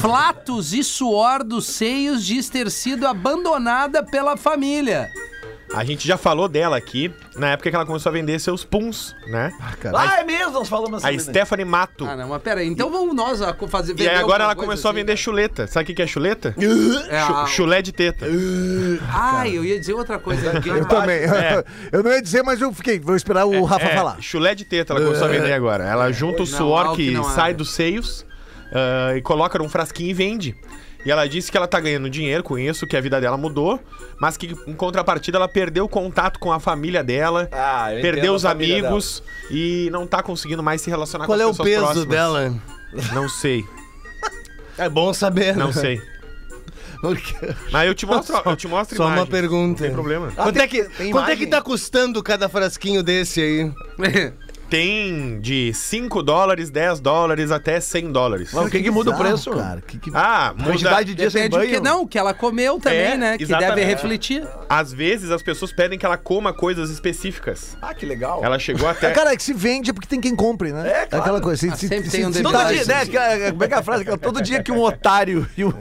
[0.00, 5.10] flatos e suor dos seios diz ter sido abandonada pela família.
[5.76, 9.14] A gente já falou dela aqui, na época que ela começou a vender seus puns,
[9.26, 9.52] né?
[9.94, 11.16] Ah, é mesmo, nós falamos A assim.
[11.16, 11.22] né?
[11.22, 12.06] Stephanie Mato.
[12.06, 12.68] Ah, não, mas pera aí.
[12.68, 13.92] Então vamos nós a fazer.
[13.92, 15.66] E vender aí agora ela começou a assim, vender chuleta.
[15.66, 16.54] Sabe o que que é chuleta?
[17.08, 18.26] É, Chu- a- Chulé de teta.
[19.10, 20.60] Ai, eu ia dizer outra coisa.
[20.64, 21.18] Eu também.
[21.24, 21.64] É.
[21.92, 22.98] Eu não ia dizer, mas eu fiquei.
[22.98, 24.20] Vou esperar o Rafa É, falar.
[24.20, 25.84] Chulé de teta ela começou a vender agora.
[25.84, 28.24] Ela junta o Não, suor algo que que não sai dos seios
[28.72, 30.56] ah, e coloca num frasquinho e vende.
[31.04, 33.78] E ela disse que ela tá ganhando dinheiro com isso, que a vida dela mudou,
[34.18, 38.34] mas que em contrapartida ela perdeu o contato com a família dela, Ah, eu perdeu
[38.34, 41.92] os amigos e não tá conseguindo mais se relacionar Qual com é as o pessoas
[41.94, 42.08] peso próximas.
[42.08, 42.54] dela?
[43.12, 43.64] Não sei,
[44.78, 45.54] É bom saber.
[45.56, 45.72] não né?
[45.72, 46.00] sei.
[47.70, 49.82] Mas eu te mostro, eu te mostro Só uma pergunta.
[49.82, 50.32] Não tem problema.
[50.32, 53.72] Quanto, é, que, tem quanto é que tá custando cada frasquinho desse aí?
[54.74, 58.50] Tem de 5 dólares, 10 dólares até 100 dólares.
[58.52, 59.52] Mas o que, que muda o preço?
[59.52, 60.10] Cara, que, que...
[60.12, 60.70] Ah, muda.
[60.72, 61.82] Quantidade de sem Depende do que banho.
[61.98, 63.36] não, que ela comeu também, É, né?
[63.38, 63.74] Que exatamente.
[63.76, 64.44] deve refletir.
[64.68, 67.76] Às vezes as pessoas pedem que ela coma coisas específicas.
[67.80, 68.40] Ah, que legal.
[68.44, 69.12] Ela chegou até.
[69.14, 70.88] Cara, é que se vende é porque tem quem compre, né?
[70.88, 71.22] É, claro.
[71.24, 71.60] Aquela coisa.
[71.60, 72.78] Se, Ah, se- sempre se- tem um se- Todo detalhe.
[72.84, 73.06] dia, né?
[73.06, 74.04] que a- Como é que é a frase?
[74.18, 75.72] Todo dia que um otário e um,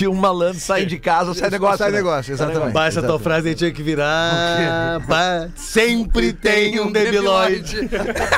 [0.00, 1.76] e um malandro saem de casa, sai negócio.
[1.76, 1.98] Sai né?
[1.98, 2.78] negócio, exatamente.
[2.78, 5.02] Essa tua frase aí tinha que virar.
[5.54, 7.76] Sempre tem um debilóide.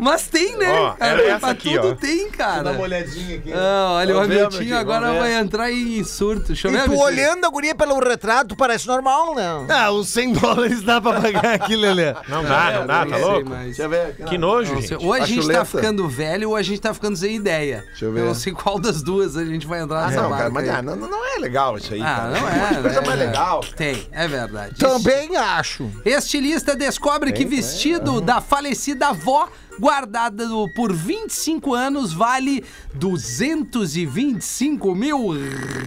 [0.00, 0.72] Mas tem, né?
[0.80, 1.12] Ó, cara?
[1.12, 1.94] era essa Pra aqui, tudo ó.
[1.94, 2.62] tem, cara.
[2.64, 3.52] Dá uma olhadinha aqui.
[3.52, 6.48] Ah, olha, o Hamilton agora vai entrar em surto.
[6.48, 6.80] Deixa eu E ver.
[6.80, 7.04] tu Hamilton.
[7.04, 9.66] olhando a guria pelo retrato, parece normal, né?
[9.68, 12.12] Ah, os 100 dólares dá pra pagar aqui, Lelê.
[12.28, 13.50] Não dá, não dá, Eu tá louco?
[13.50, 14.14] Deixa eu ver.
[14.26, 14.94] Que nojo, gente.
[15.04, 17.84] Ou a, gente tá ficando velho ou a gente tá ficando sem ideia.
[17.88, 18.24] Deixa eu ver.
[18.24, 20.82] não sei qual das duas a gente vai entrar Ah, nessa não, cara, mas ah,
[20.82, 22.00] não, não é legal isso aí.
[22.00, 22.28] Ah, cara.
[22.30, 22.82] não Tem é.
[22.82, 23.06] coisa né?
[23.06, 23.60] mais legal.
[23.76, 24.74] Tem, é verdade.
[24.76, 25.90] Também acho.
[26.04, 35.30] Estilista descobre que vestido da falecida avó guardado por 25 anos vale 225 mil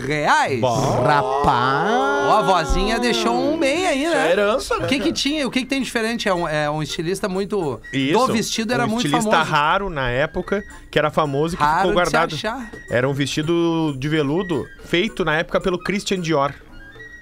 [0.05, 0.61] reais.
[0.61, 1.91] Rapaz.
[2.27, 4.31] Ó, a vozinha deixou um meio aí, É né?
[4.31, 4.85] herança, né?
[4.85, 5.47] O que que tinha?
[5.47, 6.27] O que que tem diferente?
[6.27, 7.79] É um, é um estilista muito...
[7.91, 9.51] Isso, Do vestido era um muito estilista famoso.
[9.51, 12.35] raro na época, que era famoso e que Raro ficou de se guardado.
[12.35, 12.71] achar.
[12.89, 16.53] Era um vestido de veludo feito na época pelo Christian Dior.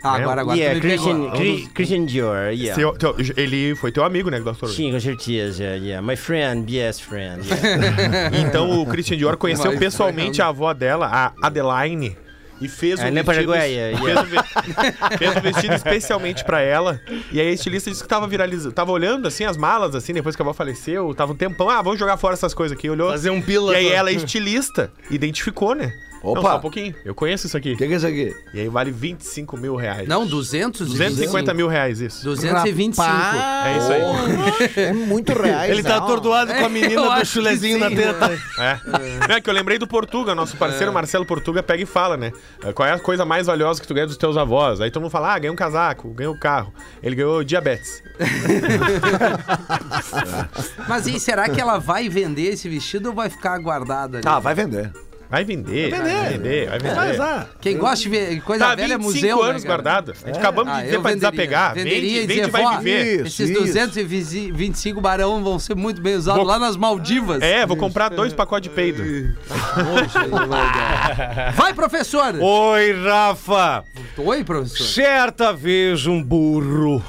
[0.03, 0.89] Ah, agora, agora Yeah, pegou.
[0.89, 2.73] Christian, Chri- Christian Dior, yeah.
[2.75, 4.67] Seu- teu- ele foi teu amigo, né, doutor?
[4.69, 6.01] Sim, com certeza, yeah.
[6.05, 7.47] My friend, best friend.
[7.47, 8.35] yeah.
[8.41, 12.17] Então o Christian Dior conheceu pessoalmente a avó dela, a Adeline.
[12.59, 17.01] E fez um na vestido, fez, um fez um vestido especialmente pra ela.
[17.31, 20.35] E aí a estilista disse que tava viralizando, tava olhando assim as malas assim, depois
[20.35, 23.09] que a avó faleceu, tava um tempão, ah, vamos jogar fora essas coisas aqui, olhou.
[23.09, 23.73] Fazer um pila.
[23.73, 25.91] E aí ela é estilista, identificou, né?
[26.23, 26.41] Opa.
[26.41, 26.93] Não, só um pouquinho.
[27.03, 27.73] Eu conheço isso aqui.
[27.73, 28.33] O que, que é isso aqui?
[28.53, 30.07] E aí vale 25 mil reais.
[30.07, 30.87] Não, 200?
[30.87, 32.23] 250 mil reais, isso.
[32.23, 33.03] 225.
[33.03, 34.01] É isso aí.
[34.91, 35.71] É muito reais.
[35.71, 36.03] Ele tá não.
[36.03, 38.31] atordoado com a É, menina do chulezinho na teta.
[38.59, 39.35] É.
[39.35, 42.31] É que eu lembrei do Portuga, nosso parceiro Marcelo Portuga pega e fala, né?
[42.63, 44.79] É, Qual é a coisa mais valiosa que tu ganha dos teus avós?
[44.81, 46.73] Aí todo mundo fala, ah, ganhou um casaco, ganhou um carro.
[47.01, 48.01] Ele ganhou diabetes.
[50.87, 54.27] Mas e será que ela vai vender esse vestido ou vai ficar guardada ali?
[54.27, 54.91] Ah, vai vender.
[55.31, 56.95] Vai vender, vai vender, vai vender.
[56.95, 57.49] Vai usar.
[57.61, 60.13] Quem gosta de ver coisa Tá velha é 25 museu, anos né, guardado.
[60.23, 61.31] A gente acabamos Ah, de dizer eu pra venderia.
[61.31, 61.73] desapegar.
[61.73, 63.25] Venderia Vende, e vende dizer, e vai "Vó, viver.
[63.27, 67.41] Esses 225 barão vão ser muito bem usados Vou- lá nas Maldivas.
[67.41, 69.01] É, vou comprar dois pacotes de peido.
[71.55, 72.35] Vai, professor!
[72.39, 73.83] Oi, Rafa!
[74.17, 74.83] Oi, professor.
[74.85, 77.01] Certa vez um burro,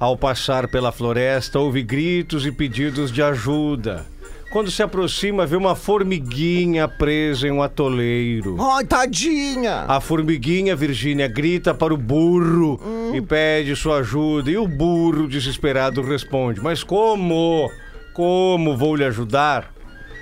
[0.00, 4.04] ao passar pela floresta, ouve gritos e pedidos de ajuda.
[4.50, 8.56] Quando se aproxima, vê uma formiguinha presa em um atoleiro.
[8.58, 9.84] Ai, tadinha.
[9.86, 12.80] A formiguinha, Virgínia, grita para o burro
[13.14, 14.50] e pede sua ajuda.
[14.50, 17.70] E o burro, desesperado, responde: Mas como?
[18.14, 19.70] Como vou lhe ajudar?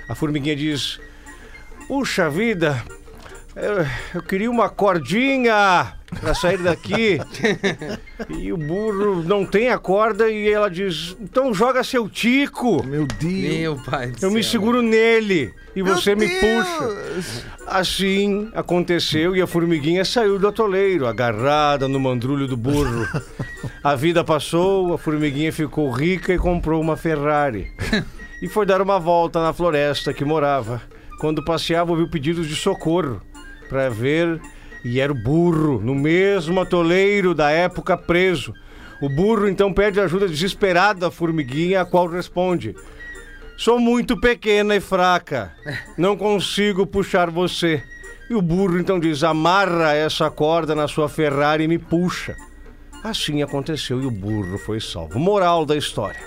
[0.09, 0.99] A formiguinha diz:
[1.87, 2.83] Puxa vida,
[3.55, 3.85] eu,
[4.15, 7.19] eu queria uma cordinha para sair daqui.
[8.29, 12.83] e o burro não tem a corda e ela diz: Então joga seu tico.
[12.85, 13.57] Meu Deus.
[13.57, 14.51] Meu pai Eu me céu.
[14.51, 16.67] seguro nele e você me Deus.
[16.67, 17.47] puxa.
[17.67, 23.05] Assim aconteceu e a formiguinha saiu do atoleiro, agarrada no mandrulho do burro.
[23.83, 27.71] A vida passou, a formiguinha ficou rica e comprou uma Ferrari.
[28.39, 30.79] E foi dar uma volta na floresta que morava.
[31.19, 33.19] Quando passeava, ouviu pedidos de socorro
[33.67, 34.39] para ver
[34.83, 38.53] e era o burro, no mesmo atoleiro da época preso.
[39.01, 42.75] O burro então pede ajuda desesperada à formiguinha, a qual responde:
[43.57, 45.51] Sou muito pequena e fraca.
[45.97, 47.83] Não consigo puxar você.
[48.29, 52.35] E o burro então diz: amarra essa corda na sua Ferrari e me puxa.
[53.03, 55.17] Assim aconteceu e o burro foi salvo.
[55.17, 56.19] Moral da história: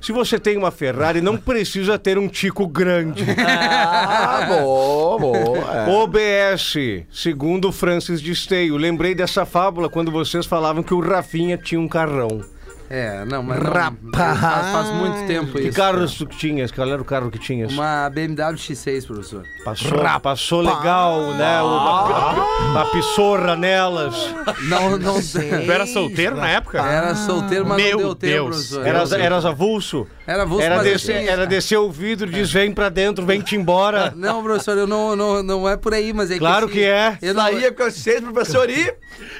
[0.00, 3.24] Se você tem uma Ferrari, não precisa ter um tico grande.
[3.40, 5.58] Ah, boa, boa.
[5.74, 5.90] é.
[5.90, 6.74] OBS,
[7.10, 8.76] segundo Francis de Esteio.
[8.76, 12.42] Lembrei dessa fábula quando vocês falavam que o Rafinha tinha um carrão.
[12.90, 14.40] É, não, mas não, Rapaz.
[14.40, 15.76] faz, faz muito tempo Que isso.
[15.76, 16.70] carros tu tinhas?
[16.72, 17.72] Qual era o carro que tinhas?
[17.72, 19.42] Uma BMW X6, professor.
[19.64, 21.62] Passou, passou legal, né?
[21.62, 24.34] O- a, a pissorra nelas.
[24.68, 26.78] Não, não Tu era solteiro na época?
[26.80, 28.48] Era solteiro, mas Meu não deu tempo, Deus.
[28.56, 28.86] professor.
[28.86, 30.06] Eras, Era, eras avulso?
[30.28, 33.56] Era avulso, Era descer, assim, era descer o vidro e diz: vem pra dentro, vem-te
[33.56, 34.12] embora.
[34.16, 36.74] Não, professor, eu não, não, não é por aí, mas é Claro que...
[36.74, 37.16] que é.
[37.22, 38.92] Eu não, Saía com vocês, professor, e...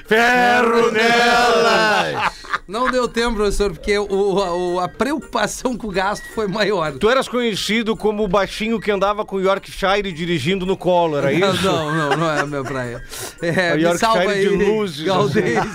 [0.07, 2.31] Ferro nela!
[2.67, 4.03] não deu tempo, professor, porque o,
[4.41, 6.91] a, o- a preocupação com o gasto foi maior.
[6.93, 11.31] Tu eras conhecido como o baixinho que andava com o Yorkshire dirigindo no colo, era
[11.31, 11.63] Não, isso?
[11.63, 13.03] não, não, não é a minha praia.
[13.41, 15.57] É, A me Yorkshire salva aí, de luzes, Galdês.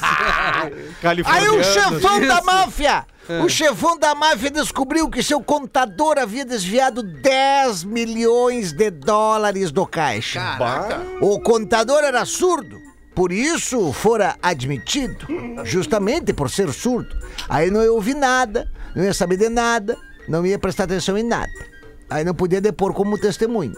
[0.65, 1.59] Aí Californiano.
[1.59, 2.45] o chefão da Isso.
[3.29, 3.45] Máfia!
[3.45, 9.87] O chefão da máfia descobriu que seu contador havia desviado 10 milhões de dólares do
[9.87, 10.41] caixa.
[11.21, 12.79] O contador era surdo,
[13.15, 15.27] por isso fora admitido,
[15.65, 17.17] justamente por ser surdo.
[17.49, 19.97] Aí não ia ouvir nada, não ia saber de nada,
[20.29, 21.53] não ia prestar atenção em nada.
[22.11, 23.75] Aí não podia depor como testemunho.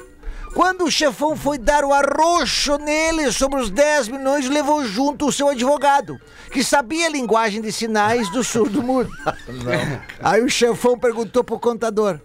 [0.57, 5.33] Quando o chefão foi dar o arroxo nele sobre os 10 milhões, levou junto o
[5.33, 6.19] seu advogado,
[6.51, 9.11] que sabia a linguagem de sinais do surdo mudo.
[10.19, 12.19] Aí o chefão perguntou pro contador: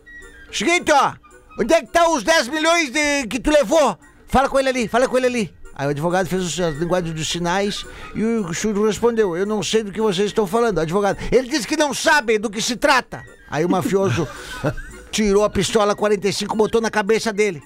[0.50, 1.12] Seguinte, ó,
[1.60, 3.98] onde é que tá os 10 milhões de- que tu levou?
[4.28, 5.54] Fala com ele ali, fala com ele ali.
[5.76, 9.84] Aí o advogado fez as linguagens dos sinais e o surdo respondeu: Eu não sei
[9.84, 10.80] do que vocês estão falando.
[10.80, 13.26] Advogado, ele disse que não sabe do que se trata.
[13.50, 14.26] Aí o mafioso
[15.12, 17.62] tirou a pistola 45 e botou na cabeça dele.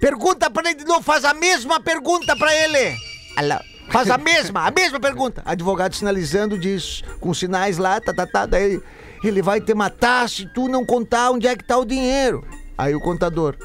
[0.00, 2.96] Pergunta pra ele de novo, faz a mesma pergunta pra ele.
[3.36, 3.56] Alô,
[3.90, 5.42] Faz a mesma, a mesma pergunta.
[5.44, 8.46] Advogado sinalizando, diz, com sinais lá, tá, tá, tá.
[8.46, 8.80] Daí
[9.22, 12.44] ele vai te matar se tu não contar onde é que tá o dinheiro.
[12.76, 13.56] Aí o contador,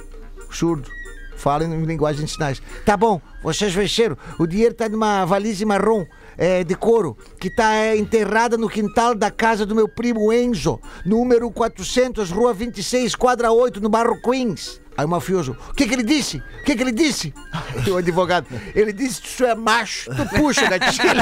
[0.49, 0.89] surdo,
[1.35, 2.61] fala em linguagem de sinais.
[2.85, 4.17] Tá bom, vocês venceram.
[4.39, 6.05] O dinheiro tá numa valise marrom.
[6.37, 10.79] é, de couro, que tá é, enterrada no quintal da casa do meu primo Enzo,
[11.05, 14.80] número 400, rua 26, quadra 8, no bairro Queens.
[14.97, 16.37] Aí o mafioso, o que que ele disse?
[16.61, 17.33] O que que ele disse?
[17.53, 21.21] Aí o advogado, ele disse que tu é macho, tu puxa gatilho.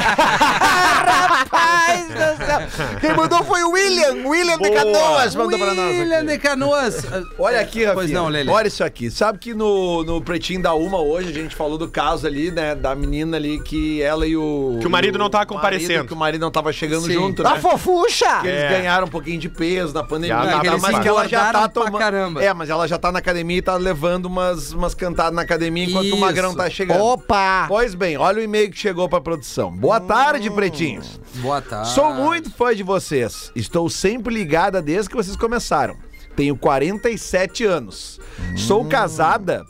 [1.30, 2.98] Rapaz do céu.
[3.00, 5.96] Quem mandou foi o William, William de Canoas mandou pra nós.
[5.98, 6.26] William aqui.
[6.26, 7.06] de Canoas.
[7.38, 7.94] Olha aqui, Rafinha.
[7.94, 8.50] Pois não, Lelê.
[8.50, 9.10] Olha isso aqui.
[9.10, 12.74] Sabe que no, no Pretinho da Uma hoje a gente falou do caso ali, né?
[12.74, 14.78] Da menina ali que ela e o.
[14.80, 16.06] Que o marido não tava marido, comparecendo.
[16.06, 17.12] Que o marido não tava chegando Sim.
[17.14, 17.60] junto, A né?
[17.60, 18.40] fofucha!
[18.40, 18.68] Que eles É.
[18.68, 21.52] ganharam um pouquinho de peso na pandemia, Já e tá eles mas que ela já
[21.52, 21.98] tá tomando.
[21.98, 22.42] caramba.
[22.42, 25.84] É, mas ela já tá na academia e tá levando umas, umas cantadas na academia
[25.84, 26.16] enquanto Isso.
[26.16, 27.02] o Magrão tá chegando.
[27.02, 27.66] Opa!
[27.68, 29.70] Pois bem, olha o e-mail que chegou pra produção.
[29.70, 31.20] Boa tarde, pretinhos.
[31.36, 31.90] Boa tarde.
[31.90, 33.52] Sou muito fã de vocês.
[33.54, 35.96] Estou sempre ligada desde que vocês começaram.
[36.34, 38.18] Tenho 47 anos.
[38.56, 39.64] Sou casada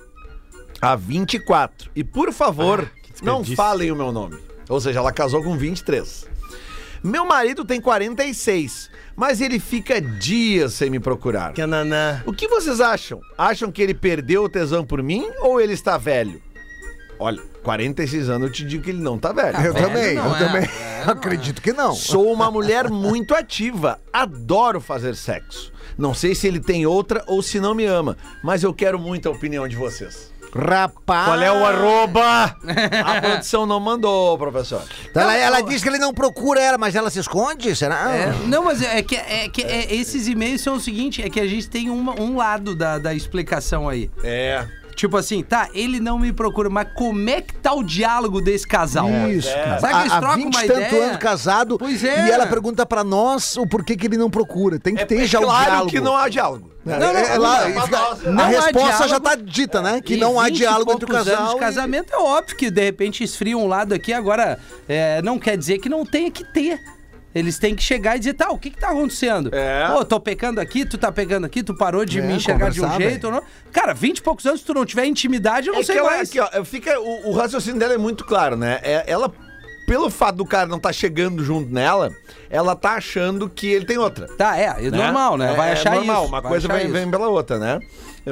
[0.80, 1.90] há 24.
[1.94, 2.90] E por favor,
[3.22, 3.56] não desperdício.
[3.56, 4.38] falem o meu nome.
[4.68, 6.28] Ou seja, ela casou com 23.
[7.02, 8.89] Meu marido tem 46,
[9.20, 11.52] mas ele fica dias sem me procurar.
[11.52, 12.22] Que naná.
[12.24, 13.20] O que vocês acham?
[13.36, 16.40] Acham que ele perdeu o tesão por mim ou ele está velho?
[17.18, 19.58] Olha, 46 anos eu te digo que ele não tá velho.
[19.58, 20.60] Eu velho também, não eu é, também.
[20.62, 20.72] velho
[21.04, 21.94] não Acredito que não.
[21.94, 24.00] Sou uma mulher muito ativa.
[24.10, 25.70] Adoro fazer sexo.
[25.98, 29.28] Não sei se ele tem outra ou se não me ama, mas eu quero muito
[29.28, 30.32] a opinião de vocês.
[30.54, 31.24] Rapaz!
[31.26, 32.56] Qual é o arroba?
[33.04, 34.82] A produção não mandou, professor.
[35.08, 37.74] Então ela, ela diz que ele não procura ela, mas ela se esconde?
[37.76, 38.10] Será?
[38.14, 41.38] É, não, mas é que, é que é- esses e-mails são o seguinte: é que
[41.40, 44.10] a gente tem uma- um lado da, da explicação aí.
[44.24, 44.66] É.
[44.94, 48.66] Tipo assim, tá, ele não me procura, mas como é que tá o diálogo desse
[48.66, 49.08] casal?
[49.30, 49.78] Isso, cara.
[49.80, 51.04] Sabe que eles Há- trocam 20 uma e tanto ideia?
[51.06, 51.78] anos casado.
[51.78, 52.26] Pois é.
[52.26, 54.78] E ela pergunta pra nós o porquê que ele não procura.
[54.78, 55.90] Tem que ter é já o claro diálogo.
[55.90, 56.70] que não há diálogo.
[56.86, 59.20] É, Não, não, é, não, lá, não, fica- não, a resposta já diálogo.
[59.20, 60.00] tá dita, né?
[60.00, 61.50] Que E não há 20 e diálogo entre o poucos anos casal.
[61.52, 65.38] de e- casamento é óbvio que de repente esfria um lado aqui, agora é, não
[65.38, 66.80] quer dizer que não tenha que ter.
[67.34, 69.50] Eles têm que chegar e dizer, tá, o que que tá acontecendo?
[69.54, 69.86] É.
[69.86, 72.84] Pô, tô pecando aqui, tu tá pegando aqui, tu parou de É, me enxergar de
[72.84, 73.42] um jeito ou não.
[73.72, 76.00] Cara, 20 e poucos anos, se tu não tiver intimidade, eu não É sei que
[76.00, 76.28] ela, mais.
[76.28, 78.80] aqui, ó, fica, o, o raciocínio dela é muito claro, né?
[78.82, 79.32] É- ela,
[79.86, 82.10] pelo fato do cara não estar chegando junto nela,
[82.48, 84.26] ela tá achando que ele tem outra.
[84.36, 85.54] Tá, é, é normal, né?
[85.54, 86.32] Vai É- achar é normal, isso.
[86.32, 86.94] uma vai coisa achar vem, isso.
[86.94, 87.78] vem pela outra, né?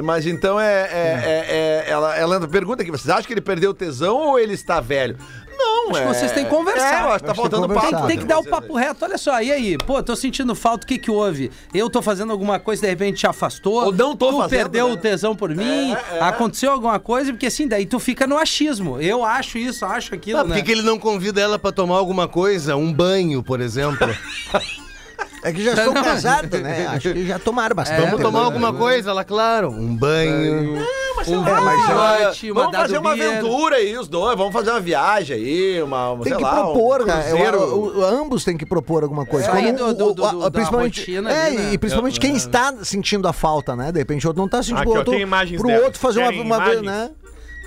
[0.03, 0.81] Mas então é.
[0.83, 1.45] é- é-
[1.87, 4.79] é- ela, ela pergunta aqui: vocês acham que ele perdeu o tesão ou ele está
[4.79, 5.17] velho?
[5.89, 6.07] Não, Acho é.
[6.07, 7.01] que vocês têm que conversar.
[7.01, 7.97] É, eu acho que tá faltando tem que papo.
[7.97, 9.05] Tem, tem que dar o papo reto.
[9.05, 9.77] Olha só, e aí?
[9.77, 11.51] Pô, tô sentindo falta, o que que houve?
[11.73, 13.85] Eu tô fazendo alguma coisa, de repente te afastou.
[13.85, 14.93] Ou não tô tu fazendo, perdeu né?
[14.93, 15.93] o tesão por mim.
[16.11, 16.19] é.
[16.21, 18.99] Aconteceu alguma coisa, porque assim, daí tu fica no achismo.
[19.01, 20.55] Eu acho isso, acho aquilo, Ah, por né?
[20.57, 22.75] que, que ele não convida ela pra tomar alguma coisa?
[22.75, 24.07] Um banho, por exemplo.
[25.41, 26.87] É que já estão Não, casados, né?
[26.87, 28.01] Acho que já tomaram bastante.
[28.01, 29.69] É, Vamos tomar é, alguma coisa lá, claro.
[29.69, 30.73] Um banho.
[31.27, 34.37] Um É, mas já- Vamos fazer uma aventura aí, os dois.
[34.37, 37.29] Vamos fazer uma viagem aí, uma, Tem sei que lá, propor, um cara.
[37.29, 37.59] Eu- cruzeiro.
[37.61, 39.49] o- o- ambos têm que propor alguma coisa.
[40.51, 41.73] Principalmente, é, né?
[41.73, 43.91] e principalmente quem está sentindo a falta, né?
[43.91, 45.13] De repente o outro não está sentindo Aqui, o outro.
[45.57, 45.83] pro dela.
[45.85, 47.09] outro fazer uma, Querem uma vez, né?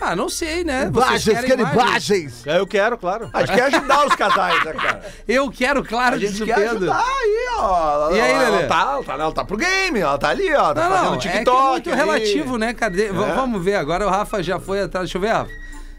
[0.04, 0.90] Ah, não sei, né?
[0.92, 2.46] Vocês Imagens, querem querem imagens?
[2.46, 3.30] É, Eu quero, claro.
[3.32, 5.02] A gente quer ajudar os casais, né, cara?
[5.28, 6.76] Eu quero, claro, A gente quer Pedro.
[6.76, 8.10] ajudar aí, ó.
[8.10, 8.58] E aí, ela, Lelê?
[8.58, 10.74] ela tá, ela, tá, ela tá pro game, ela tá ali, ó.
[10.74, 11.36] Tá Não, fazendo não, TikTok.
[11.78, 12.20] é que é muito ali.
[12.24, 12.92] relativo, né, cara?
[12.92, 15.04] De- v- Vamos ver, agora o Rafa já foi atrás.
[15.04, 15.50] Deixa eu ver, Rafa.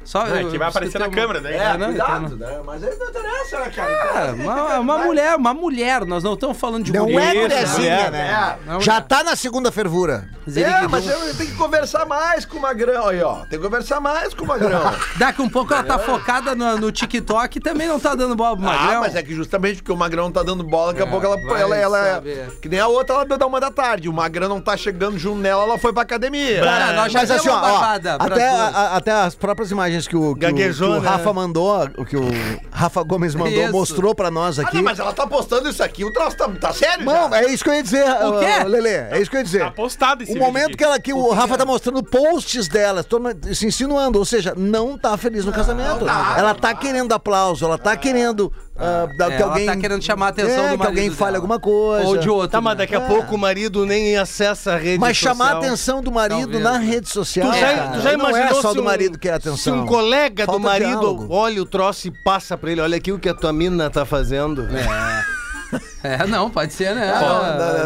[0.03, 1.49] Só, É, eu- que vai aparecer tem na uma- câmera.
[1.49, 2.59] É, não, cuidado, então né?
[2.65, 3.91] Mas aí não interessa, né, cara?
[3.91, 7.35] É, uma, uma mulher, uma mulher, nós não estamos falando de Não mulher.
[7.35, 8.57] é mulherzinha, é, né?
[8.65, 9.01] Não, Já não.
[9.03, 10.27] tá na segunda fervura.
[10.55, 11.05] É, mas
[11.37, 13.35] tenho que conversar mais com o Magrão aí, ó.
[13.45, 14.81] Tem que conversar mais com o Magrão.
[15.17, 18.57] Daqui um pouco ela tá focada no, no TikTok e também não tá dando bola
[18.57, 18.97] pro Magrão.
[18.97, 21.37] Ah, mas é que justamente porque o Magrão tá dando bola, daqui a pouco ela,
[21.55, 22.23] ela, ela.
[22.61, 24.09] Que nem a outra, ela deu da uma da tarde.
[24.09, 26.61] O Magrão não tá chegando junto nela, ela foi pra academia.
[26.61, 27.83] Cara, nós já Mas assim, ó, uma ó,
[28.19, 31.07] até, a- até as próprias imagens que o, que o, que o né?
[31.09, 32.23] Rafa mandou, o que o
[32.71, 33.71] Rafa Gomes mandou, Isso.
[33.71, 34.77] mostrou pra nós Ah, aqui.
[34.77, 37.41] não, mas ela tá postando isso aqui, o troço tá, tá sério Não, já?
[37.41, 38.45] é isso que eu ia dizer, O quê?
[38.65, 38.89] uh, Lelê.
[39.11, 39.59] É isso que eu ia dizer.
[39.59, 40.77] Tá postado esse O vídeo momento aqui.
[40.77, 43.05] que, ela, que o Rafa tá mostrando posts dela,
[43.53, 46.05] se insinuando, ou seja, não tá feliz no casamento.
[46.37, 49.65] ela tá querendo aplauso, ela tá querendo ah, da- É, que ela alguém.
[49.67, 51.37] tá querendo chamar a atenção é, do que alguém marido fale dela.
[51.37, 52.07] alguma coisa.
[52.07, 52.49] Ou de outro.
[52.49, 52.77] Tá, mas né?
[52.83, 55.63] daqui a pouco o marido nem acessa a rede Mas chamar a social.
[55.63, 57.51] atenção do marido Talvez, na rede social.
[57.51, 59.37] Tu já, tu já não imaginou é só se do um- marido que é Se
[59.49, 59.83] atenção.
[59.83, 61.27] um colega Falta do marido diálogo.
[61.29, 64.05] olha o troço e passa pra ele, olha aqui o que a tua mina tá
[64.05, 64.63] fazendo.
[64.63, 64.63] É,
[66.29, 67.13] não, pode ser, né?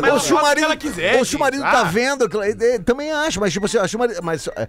[0.01, 1.63] Mas ou se o ela faz o que marido, ela quiser, ou se o marido
[1.63, 1.71] gente.
[1.71, 1.83] tá Ah.
[1.83, 4.67] vendo, eh, também acho, mas tipo assim, acho o marido, mas eh,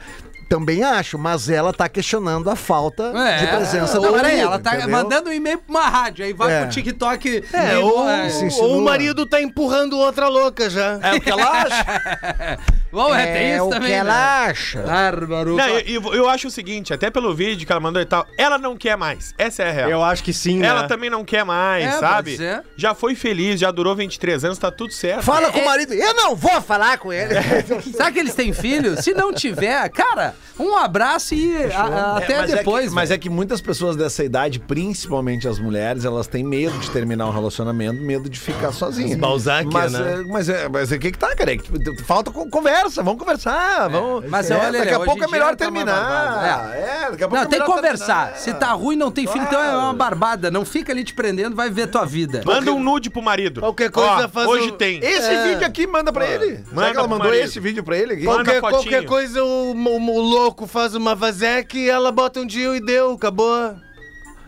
[0.49, 3.37] também acho, mas ela tá questionando a falta É.
[3.39, 4.91] de presença Não, do peraí, marido, ela tá entendeu?
[4.91, 6.61] mandando um e-mail pra uma rádio, aí vai É.
[6.63, 7.45] pro TikTok.
[7.53, 8.29] É, meio- ou, é.
[8.61, 10.99] ou o marido tá empurrando outra louca já.
[11.03, 12.59] É o que ela acha.
[12.91, 13.89] Bom, é, tem É isso o também.
[13.89, 14.51] que ela né?
[14.51, 14.83] acha.
[14.83, 15.57] Bárbaro.
[15.57, 18.27] Não, eu, eu- eu acho o seguinte, até pelo vídeo que ela mandou e tal,
[18.37, 19.35] ela não quer mais.
[19.37, 19.91] Essa é a real.
[19.91, 20.89] Eu acho que sim, Ela né?
[20.89, 22.33] também não quer mais, É, sabe?
[22.33, 22.63] pode ser.
[22.77, 25.23] Já foi feliz, já durou 23 anos, tá tudo certo.
[25.23, 25.93] Fala com o marido.
[25.93, 27.35] Eu não vou falar com ele.
[27.93, 29.01] Será que eles têm filho?
[29.03, 32.85] Se não tiver, cara, um abraço e a- a- até É, mas depois.
[32.87, 36.79] É que, mas é que muitas pessoas dessa idade, principalmente as mulheres, elas têm medo
[36.79, 39.17] de terminar um relacionamento, medo de ficar sozinha.
[39.17, 40.13] Balzac, mas, né?
[40.13, 41.53] é, mas, é, mas o que que tá, cara?
[41.53, 41.69] É que
[42.05, 42.49] Falta com-
[42.79, 43.89] conversa, vamos conversar.
[43.89, 46.01] Vamos, Mas é, olha, daqui a pouco é melhor tá terminar.
[46.05, 46.75] barbada.
[46.77, 48.17] É, daqui a pouco Não, é tem que conversar.
[48.33, 48.39] terminar.
[48.39, 50.51] Se tá ruim, não tem filho, então é uma barbada.
[50.51, 52.43] Não fica ali te prendendo, vai ver tua vida.
[52.45, 53.61] Manda um nude pro marido.
[53.61, 54.99] Qualquer coisa Ó, faz Hoje um- tem.
[55.03, 55.49] Esse É.
[55.49, 56.57] vídeo aqui manda pra ele.
[56.59, 57.45] Será Manda que ela mandou marido.
[57.45, 58.25] esse vídeo pra ele aqui?
[58.25, 62.75] Qualquer, qualquer coisa, o, o- o louco faz uma vaseca e ela bota um dia
[62.77, 63.75] e deu, acabou.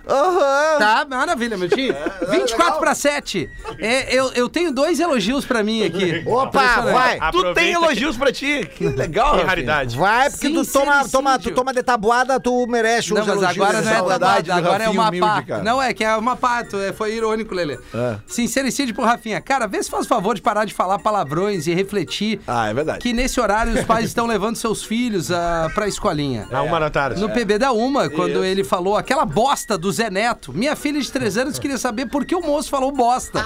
[0.08, 0.78] Aham.
[0.78, 1.94] Tá, maravilha, meu tio.
[2.30, 2.78] 24 legal.
[2.80, 3.48] para 7.
[3.78, 6.22] É, eu, eu tenho dois elogios pra mim aqui.
[6.28, 7.18] Opa, vai.
[7.30, 8.68] Tu tem que- elogios pra ti.
[8.76, 9.96] Que legal, Que raridade.
[9.96, 13.82] Vai, porque tu toma, toma, tu toma de tabuada, tu merece Não, mas elogios agora
[13.82, 15.42] não é tabuada, agora é uma humilde, pá.
[15.42, 15.62] cara.
[15.62, 17.78] Não, é que é uma pá, tu- é, foi irônico, Lelê.
[17.94, 18.16] É.
[18.26, 19.40] Sincericídio pro Rafinha.
[19.40, 22.98] Cara, vê se faz favor de parar de falar palavrões e refletir Ah, é verdade.
[23.00, 26.48] que nesse horário os pais estão levando seus filhos ah, pra escolinha.
[26.50, 27.20] A uma da tarde.
[27.20, 28.44] No PB da Uma, quando Isso.
[28.44, 30.52] ele falou aquela bosta do Zé Neto.
[30.52, 33.44] Minha filha de 3 anos queria saber por que o moço falou bosta.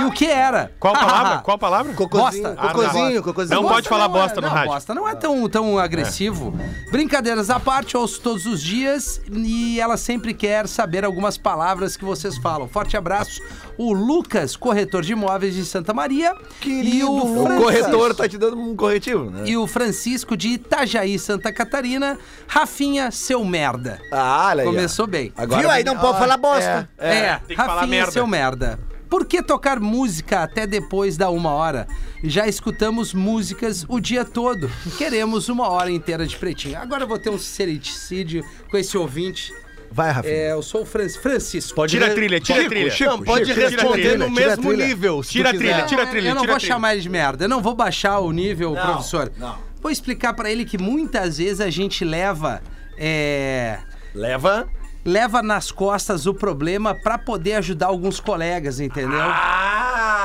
[0.00, 0.72] E o que era.
[0.78, 1.38] Qual palavra?
[1.44, 1.92] Qual palavra?
[1.94, 2.68] Cocôzinho, Bosta.
[2.68, 3.62] cocôzinho, Ah, cocôzinho.
[3.62, 4.72] Não pode falar não é- bosta no não, rádio.
[4.72, 6.54] Bosta não é tão, tão agressivo.
[6.90, 12.04] Brincadeiras à parte, ouço todos os dias e ela sempre quer saber algumas palavras que
[12.04, 12.68] vocês falam.
[12.68, 13.40] Forte abraço.
[13.78, 16.32] O Lucas, corretor de imóveis de Santa Maria.
[16.32, 19.42] e Querido o, O Francisco- corretor tá te dando um corretivo, né?
[19.46, 22.18] E o Francisco de Itajaí, Santa Catarina.
[22.48, 24.00] Rafinha, seu merda.
[24.12, 24.66] Ah, olha aí.
[24.66, 25.32] Começou bem.
[25.36, 25.70] Agora Viu?
[25.70, 26.88] Aí não pode falar bosta.
[26.96, 28.12] É, tem que falar Rafinha, merda.
[28.12, 28.78] seu merda.
[29.08, 31.86] Por que tocar música até depois da uma hora?
[32.24, 34.68] Já escutamos músicas o dia todo.
[34.98, 36.76] Queremos uma hora inteira de pretinho.
[36.76, 39.52] Agora eu vou ter um sincericídio com esse ouvinte.
[39.96, 40.34] Vai, Rafinha.
[40.34, 41.86] É, eu sou o Fran- Francisco.
[41.86, 42.94] Tira a trilha, tira a trilha.
[43.06, 44.18] Não, pode Chico, responder trilha.
[44.18, 45.22] no mesmo nível.
[45.24, 47.44] Tira a trilha, tira a trilha, Eu não vou chamar ele de merda.
[47.46, 49.32] Eu não vou baixar o nível, Não, professor.
[49.38, 49.56] não.
[49.80, 52.60] Vou explicar pra ele que muitas vezes a gente leva.
[52.98, 53.78] é,
[54.14, 54.66] Leva.
[55.04, 59.20] leva nas costas o problema pra poder ajudar alguns colegas, entendeu?
[59.22, 59.75] Ah!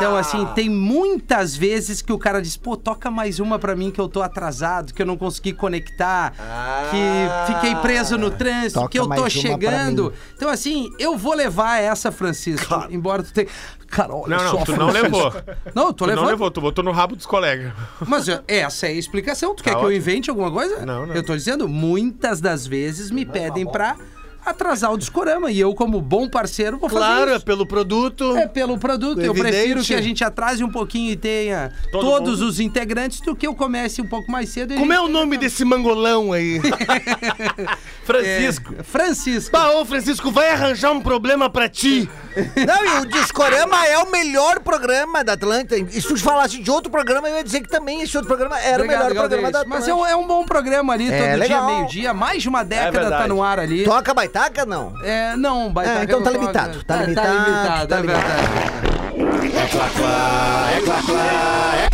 [0.01, 3.91] Então, assim, tem muitas vezes que o cara diz, pô, toca mais uma pra mim
[3.91, 6.89] que eu tô atrasado, que eu não consegui conectar, Ah.
[6.89, 10.12] que fiquei preso no trânsito, Toca que eu tô chegando.
[10.35, 13.47] Então, assim, eu vou levar essa, Francisco, embora tu tenha...
[13.87, 15.33] Cara, olha Não, não, tu não levou.
[15.75, 16.23] Não, eu tô Tu levando.
[16.23, 17.73] não levou, tu botou no rabo dos colegas.
[18.08, 19.54] Mas é, essa é a explicação.
[19.54, 19.97] Tu quer Tá que eu ótimo.
[20.02, 20.85] invente alguma coisa?
[20.85, 21.13] Não, não.
[21.13, 23.97] Eu tô dizendo, muitas das vezes me pedem pra
[24.46, 25.52] atrasar o discorama.
[25.52, 28.35] E eu, como bom parceiro, vou fazer Claro, é pelo produto.
[28.37, 29.19] É pelo produto.
[29.21, 29.52] Eu Evidente.
[29.52, 32.50] prefiro que a gente atrase um pouquinho e tenha Todo todos mundo.
[32.50, 34.73] os integrantes do que eu comece um pouco mais cedo.
[34.73, 36.60] e Como é o nome desse mangolão aí?
[38.04, 38.75] Francisco.
[38.79, 39.52] É, Francisco.
[39.52, 42.10] Bah, ô Francisco, vai arranjar um problema pra ti.
[42.65, 45.77] Não, e o Discorama é o melhor programa da Atlântida.
[45.77, 48.60] E se tu falasse de outro programa, eu ia dizer que também esse outro programa
[48.60, 51.17] era Obrigado, o melhor programa da Mas é um, é um bom programa ali, É,
[51.17, 51.65] todo dia, legal.
[51.65, 52.13] meio-dia.
[52.13, 53.21] Mais de uma década verdade.
[53.23, 53.83] tá no ar ali.
[53.83, 54.94] Toca baitaca, não?
[55.04, 56.42] É, não, Baitaca É, então não tá toca.
[56.42, 58.42] limitado, tá É, limitado, Tá limitado, tá é verdade.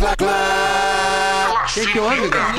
[0.00, 0.87] O
[1.86, 2.54] que, que houve, cara?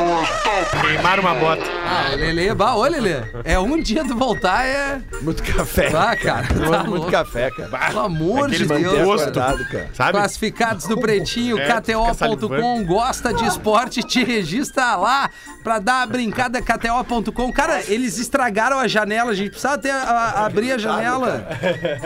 [0.82, 1.64] Queimaram uma bota.
[1.86, 3.16] Ah, o Lelê, bah, ô Lelê.
[3.44, 5.02] É um dia do voltar, é.
[5.22, 5.92] Muito café.
[5.96, 6.48] Ah, cara.
[6.48, 7.12] Tá muito louco.
[7.12, 7.70] café, cara.
[7.88, 9.22] Pelo amor de Deus.
[9.22, 9.90] Acordado, cara.
[9.94, 10.12] Sabe?
[10.12, 15.30] Classificados do Pretinho, É, KTO.com, gosta de esporte, te registra lá
[15.64, 17.52] pra dar a brincada KTO.com.
[17.52, 21.48] Cara, eles estragaram a janela, a gente precisava ter a- a- abrir a janela.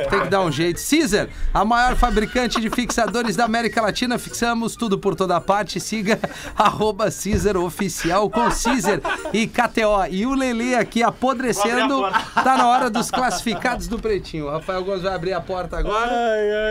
[0.09, 0.79] Tem que dar um jeito.
[0.89, 5.79] Caesar, a maior fabricante de fixadores da América Latina, fixamos tudo por toda parte.
[5.79, 6.19] Siga
[6.57, 8.99] arroba Caesar Oficial com Caesar
[9.33, 10.05] e KTO.
[10.09, 12.01] E o Lelê aqui apodrecendo,
[12.33, 14.45] tá na hora dos classificados do Pretinho.
[14.45, 16.11] O Rafael Gomes vai abrir a porta agora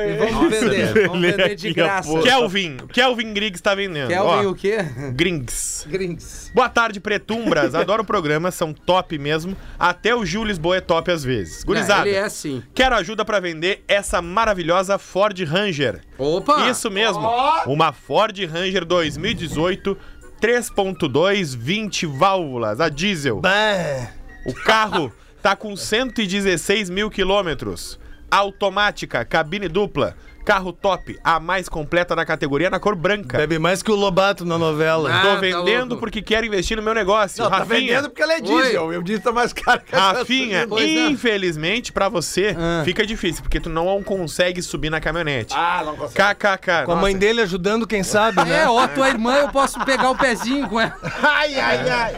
[0.08, 1.08] e vamos vender.
[1.08, 2.20] Vamos vender de graça.
[2.20, 2.76] Kelvin.
[2.92, 4.08] Kelvin Griggs tá vendendo.
[4.08, 4.78] Kelvin Ó, o quê?
[5.14, 5.86] Grings.
[5.88, 6.50] Grings.
[6.54, 7.74] Boa tarde, Pretumbras.
[7.74, 9.56] Adoro o programa, são top mesmo.
[9.78, 11.64] Até o Gil Lisboa é top às vezes.
[11.64, 12.62] Gurizada, Ele é sim.
[12.74, 16.00] quero ajuda pra vender essa maravilhosa Ford Ranger.
[16.18, 16.68] Opa!
[16.70, 17.28] Isso mesmo,
[17.66, 19.96] uma Ford Ranger 2018
[20.43, 23.40] 3.2 20 válvulas, a diesel.
[23.40, 24.11] Bah.
[24.45, 27.97] O carro tá com 116 mil quilômetros.
[28.28, 30.16] Automática, cabine dupla.
[30.45, 33.38] Carro top, a mais completa da categoria na cor branca.
[33.38, 35.09] Bebe mais que o Lobato na novela.
[35.12, 35.97] Ah, Tô tá vendendo louco.
[36.01, 37.43] porque quero investir no meu negócio.
[37.45, 38.84] Não, tá Rafinha, vendendo porque ela é diesel.
[38.84, 41.07] O meu diesel tá mais caro que Rafinha, é.
[41.09, 42.82] infelizmente pra você Ah.
[42.84, 45.55] fica difícil, porque tu não consegue subir na caminhonete.
[45.57, 46.34] Ah, não consegue.
[46.34, 46.86] KKK.
[46.86, 48.62] Com a mãe dele ajudando, quem sabe, né?
[48.62, 50.97] É, ó, tua irmã, eu posso pegar o pezinho com ela.
[51.22, 52.16] Ai, ai, ai.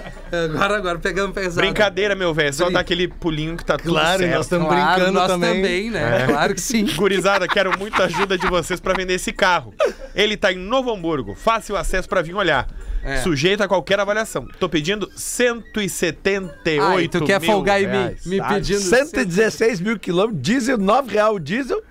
[0.55, 1.57] Agora, agora, pegando pesado.
[1.67, 2.53] Brincadeira, meu velho.
[2.53, 4.37] Só Brin- dar aquele pulinho que tá tudo Claro, e certo.
[4.37, 5.55] nós estamos Claro, brincando nós também.
[5.55, 6.27] também, né?
[6.27, 6.85] Claro que sim.
[6.97, 9.75] Gurizada, quero muita ajuda de vocês pra vender esse carro.
[10.15, 12.67] Ele tá em Novo Hamburgo, fácil acesso pra vir olhar.
[13.03, 13.19] É.
[13.19, 14.47] Sujeito a qualquer avaliação.
[14.59, 18.49] Tô pedindo 178 Ai, tu quer mil folgar em mim, me tá?
[18.49, 21.83] pedindo 116 mil quilômetros, diesel, 9 real o diesel.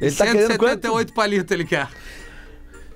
[0.00, 0.82] Ele tá querendo quanto?
[0.82, 1.88] 178 palitos ele quer.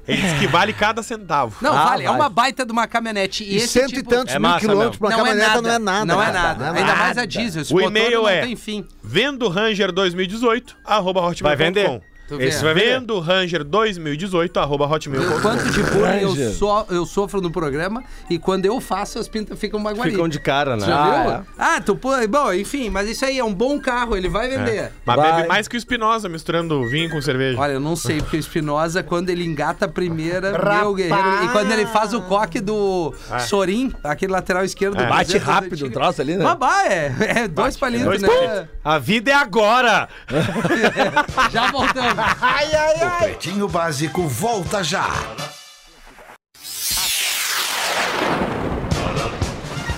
[0.09, 1.57] Ele diz que vale cada centavo.
[1.61, 2.19] Não, Ah, vale, é vale.
[2.19, 3.45] uma baita de uma caminhonete.
[3.45, 5.63] E, E esse cento e tipo- tantos É mil massa quilômetros pra Não é caminhoneta
[5.63, 6.05] não é nada.
[6.07, 6.39] Não é cara.
[6.43, 6.67] nada.
[6.71, 7.63] Não é Ainda mais a diesel.
[7.63, 8.85] Esse O motor e-mail não é tem fim.
[9.05, 11.45] vendo Ranger 2018 arroba hotmail.com.
[11.45, 12.01] Vai vender.
[12.39, 12.75] Esse vai.
[12.75, 15.41] Vendo Ranger 2018 arroba hotmail.com.
[15.41, 16.51] Quanto de bullying eu, Ranger.
[16.53, 20.13] so, eu sofro no programa e quando eu faço, as pintas ficam magoadas.
[20.13, 20.87] Ficam de cara, né?
[20.87, 21.47] Já Ah, viu?
[21.59, 24.93] Ah, tu pô, bom, enfim, mas isso aí é um bom carro, ele vai vender.
[25.05, 25.33] Mas Vai.
[25.37, 27.59] bebe mais que o Espinosa misturando vinho com cerveja.
[27.59, 31.45] Olha, eu não sei, porque o Espinosa, quando ele engata a primeira, meu guerreiro.
[31.45, 33.15] E quando ele faz o coque do
[33.47, 35.09] Sorim, aquele lateral esquerdo do É.
[35.09, 36.45] Bate Cruzeiro, rápido do o troço ali, né?
[36.45, 37.13] Babá, é,
[37.45, 38.29] é dois palitos, dois né?
[38.29, 38.69] palitos.
[38.85, 40.09] A vida é agora!
[41.51, 42.18] Já voltamos.
[42.21, 45.09] O Pretinho Básico volta já.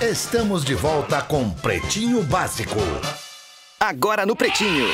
[0.01, 2.79] Estamos de volta com Pretinho Básico.
[3.79, 4.89] Agora no Pretinho.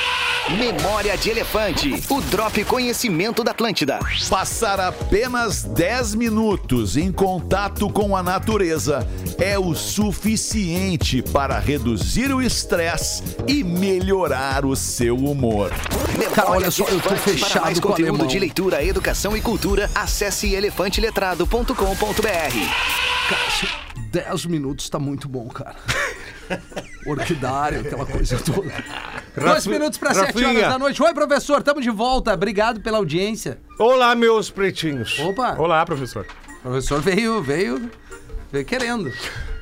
[0.51, 2.05] Memória de Elefante.
[2.09, 3.99] O Drop Conhecimento da Atlântida.
[4.31, 9.05] Passar apenas 10 minutos em contato com a natureza
[9.39, 15.71] é o suficiente para reduzir o estresse e melhorar o seu humor.
[16.33, 18.27] Cara, olha Memória só, eu tô fechado Para mais com o conteúdo alemão.
[18.29, 21.75] de leitura, educação e cultura, acesse elefanteletrado.com.br.
[23.29, 23.69] Cássio,
[24.13, 25.75] 10 minutos tá muito bom, cara.
[27.07, 28.73] Orquidário, aquela coisa toda.
[29.39, 30.49] Dois minutos para sete Rafinha.
[30.49, 31.03] horas da noite.
[31.03, 32.33] Oi, professor, estamos de volta.
[32.35, 33.59] Obrigado pela audiência.
[33.79, 35.19] Olá, meus pretinhos.
[35.21, 36.27] Opa, Olá, professor.
[36.61, 37.91] o professor veio, veio,
[38.53, 39.13] veio querendo.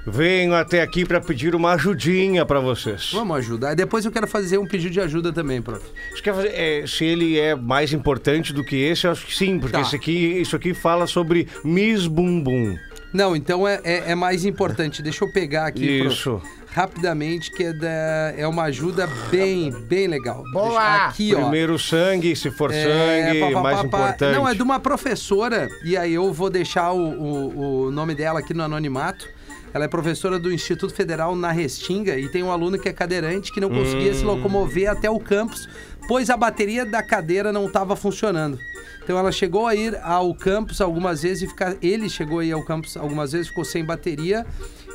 [0.07, 3.11] Venho até aqui para pedir uma ajudinha para vocês.
[3.13, 3.75] Vamos ajudar.
[3.75, 5.83] Depois eu quero fazer um pedido de ajuda também, prof.
[6.15, 9.35] Você quer fazer- é, se ele é mais importante do que esse, eu acho que
[9.35, 9.81] sim, porque Tá.
[9.81, 12.77] esse aqui, isso aqui fala sobre Miss Bumbum.
[13.15, 15.01] Não, então é, é, é mais importante.
[15.01, 16.43] Deixa eu pegar aqui, Isso.
[16.73, 20.43] rapidamente, que é, da, é uma ajuda bem, bem legal.
[20.53, 20.69] Boa!
[20.81, 21.41] Deixa- Aqui, ó.
[21.43, 23.87] Primeiro sangue, se for É, sangue, pá, pá, mais pá, pá.
[23.87, 24.37] importante.
[24.37, 28.41] Não, é de uma professora, e aí eu vou deixar o, o, o nome dela
[28.41, 29.29] aqui no anonimato.
[29.73, 33.53] Ela é professora do Instituto Federal na Restinga e tem um aluno que é cadeirante
[33.53, 34.15] que não conseguia Hum.
[34.15, 35.69] se locomover até o campus,
[36.07, 38.59] pois a bateria da cadeira não estava funcionando.
[39.05, 41.77] Então ela chegou a ir ao campus algumas vezes e ficar.
[41.83, 44.47] Ele chegou a ir ao campus algumas vezes, ficou sem bateria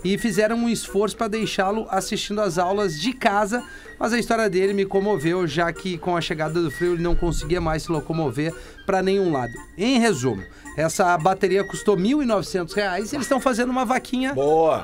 [0.03, 3.64] e fizeram um esforço para deixá-lo assistindo às aulas de casa,
[3.99, 7.16] mas a história dele me comoveu, já que com a chegada do frio ele não
[7.16, 8.53] conseguia mais se locomover
[8.86, 9.53] para nenhum lado.
[9.78, 10.41] Em resumo,
[10.82, 14.34] essa bateria custou 1.900 reais e eles estão fazendo uma vaquinha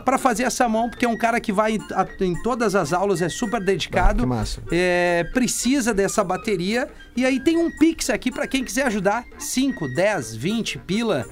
[0.04, 2.92] para fazer essa mão, porque é um cara que vai em, a- em todas as
[2.94, 4.62] aulas, é super dedicado, que massa.
[4.72, 9.88] é, precisa dessa bateria e aí tem um Pix aqui para quem quiser ajudar, 5,
[9.96, 11.26] 10, 20 pila.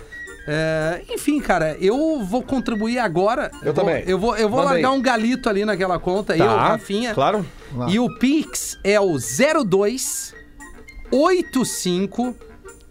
[0.46, 3.50] É, enfim, cara, eu vou contribuir agora.
[3.62, 4.04] Eu vou- também.
[4.06, 4.98] Eu vou, eu vou largar aí.
[4.98, 7.14] um galito ali naquela conta, eu, Rafinha.
[7.14, 7.46] claro.
[7.88, 10.34] E o Pix é o 02
[11.12, 12.36] 85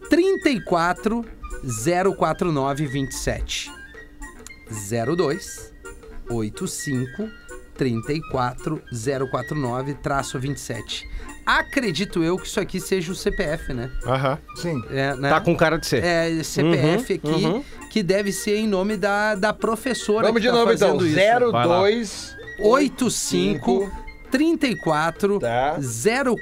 [0.09, 1.25] 34
[1.63, 3.71] 049 27.
[5.17, 5.73] 02
[6.31, 7.29] 85
[7.75, 8.83] 34
[9.31, 11.09] 049 traço 27.
[11.45, 13.91] Acredito eu que isso aqui seja o CPF, né?
[14.07, 14.39] Aham.
[14.57, 14.81] Sim.
[14.91, 15.29] É, né?
[15.29, 16.03] Tá com cara de ser.
[16.05, 17.65] É, CPF Uhum, aqui, uhum.
[17.91, 21.05] que deve ser em nome da, da professora Vamos que de tá novo então.
[21.05, 21.15] isso.
[21.51, 21.81] Vai lá.
[21.81, 23.91] 02 85
[24.33, 25.77] 34 Tá.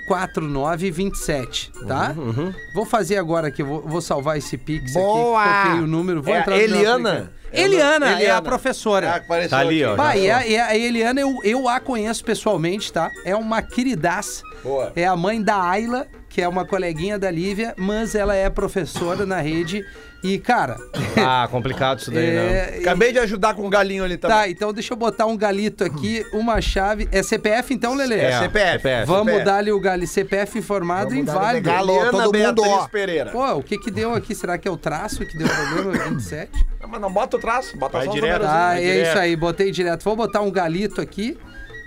[0.07, 2.15] 049 27, tá?
[2.17, 5.43] Uhum, Vou fazer agora aqui, vou, vou salvar esse Pix Boa!
[5.43, 5.63] aqui.
[5.65, 7.11] Coloquei o número, vou É a entrar no meu Eliana?
[7.11, 7.41] aplicativo.
[7.53, 8.43] Eliana, é a Eliana.
[8.43, 9.15] professora.
[9.17, 9.93] Ah, Tá ali, aqui.
[9.93, 9.97] ó.
[9.97, 13.11] Bah, e a, e a Eliana, eu, eu a conheço pessoalmente, tá?
[13.25, 14.43] É uma queridaça.
[14.63, 14.93] Boa.
[14.95, 19.27] É a mãe da Ayla, que é uma coleguinha da Lívia, mas ela é professora
[19.27, 19.85] na rede.
[20.23, 20.77] E, cara.
[21.23, 22.77] Ah, complicado isso daí, né?
[22.77, 24.37] é, Acabei de ajudar com o galinho ali também.
[24.37, 27.09] Tá, então deixa eu botar um galito aqui, uma chave.
[27.11, 28.21] É CPF então, Lelê?
[28.21, 28.89] É, CPF.
[29.07, 29.45] Vamos CPF.
[29.45, 31.69] dar-lhe o gali CPF informado Vamos inválido.
[31.69, 32.11] de galo.
[32.11, 32.87] Todo mundo, ó.
[32.89, 33.31] Pereira.
[33.33, 34.35] Pô, o que que deu aqui?
[34.35, 35.93] Será que é o traço que deu problema?
[36.15, 36.51] 27?
[36.81, 38.45] Não, mas não bota o traço, bota Vai só direto.
[38.47, 39.09] Ah, é direto.
[39.09, 40.05] isso aí, botei direto.
[40.05, 41.37] Vou botar um galito aqui.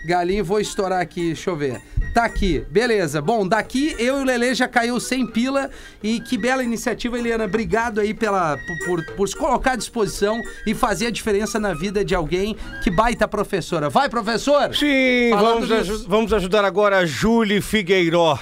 [0.06, 1.82] Galinho, vou estourar aqui, deixa eu ver.
[2.14, 3.22] Tá aqui, beleza.
[3.22, 5.70] Bom, daqui eu e o Lele já caiu sem pila.
[6.04, 7.45] E que bela iniciativa, Eliana.
[7.45, 11.74] Obrigado aí pela, por, por, por se colocar à disposição e fazer a diferença na
[11.74, 12.56] vida de alguém.
[12.84, 13.89] Que baita professora.
[13.89, 14.76] Vai, professor!
[14.76, 18.38] Sim, Falando vamos, aju- vamos ajudar agora a Julie Figueiró.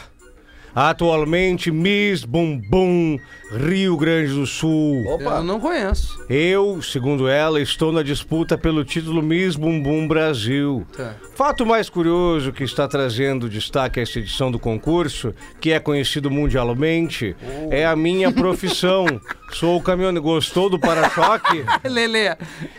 [0.73, 3.17] Atualmente Miss Bumbum,
[3.51, 5.03] Rio Grande do Sul.
[5.19, 6.23] Eu não conheço.
[6.29, 10.85] Eu, segundo ela, estou na disputa pelo título Miss Bumbum Brasil.
[10.95, 11.15] Tá.
[11.35, 16.31] Fato mais curioso que está trazendo destaque a esta edição do concurso, que é conhecido
[16.31, 17.35] mundialmente,
[17.69, 19.05] é a minha profissão.
[19.53, 20.23] Sou caminhoneiro.
[20.23, 21.63] Gostou do para-choque?
[21.87, 22.35] Lele.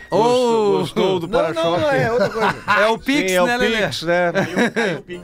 [0.09, 1.55] Gostou, gostou do para-choque?
[1.67, 2.55] não, não, é outra coisa.
[2.81, 3.77] É o Pix, Sim, é o né, Lele?
[3.85, 4.31] Pix, né?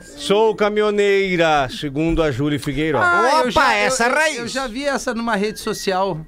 [0.16, 2.98] Sou caminhoneira, segundo a Júlia Figueiredo.
[2.98, 4.36] Ah, Opa, já- essa eu, raiz.
[4.36, 6.18] Eu, eu já vi essa numa rede social.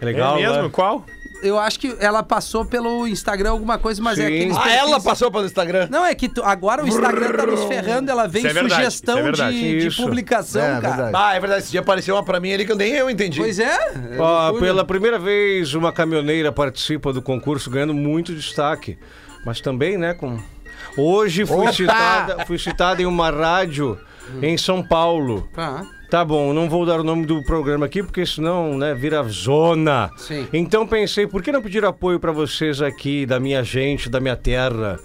[0.00, 0.62] Legal, é mesmo?
[0.62, 0.68] né?
[0.72, 1.04] Qual?
[1.42, 4.34] Eu acho que ela passou pelo Instagram alguma coisa, mas é Sim.
[4.34, 5.86] aqueles Ah, ela passou pelo Instagram.
[5.90, 9.30] Não, é que tu- agora o Instagram tá nos ferrando, ela vem é verdade, sugestão
[9.30, 10.80] isso é de, de publicação, É, cara.
[10.96, 11.12] verdade.
[11.14, 11.62] Ah, é verdade.
[11.62, 13.38] Esse dia apareceu uma pra mim ali que eu nem eu entendi.
[13.38, 13.92] Pois é.
[14.16, 14.60] Loucura.
[14.60, 18.98] pela primeira vez, uma caminhoneira participa do concurso ganhando muito destaque.
[19.46, 20.38] Mas também, né, com...
[20.96, 21.72] Hoje fui Opa!
[21.72, 23.96] citada, fui citada em uma rádio
[24.42, 25.48] em São Paulo.
[25.54, 25.84] Tá.
[26.10, 30.10] Tá bom, não vou dar o nome do programa aqui, porque senão, né, vira zona.
[30.16, 30.48] Sim.
[30.54, 34.36] Então pensei, por que não pedir apoio pra vocês aqui, da minha gente, da minha
[34.36, 34.98] terra?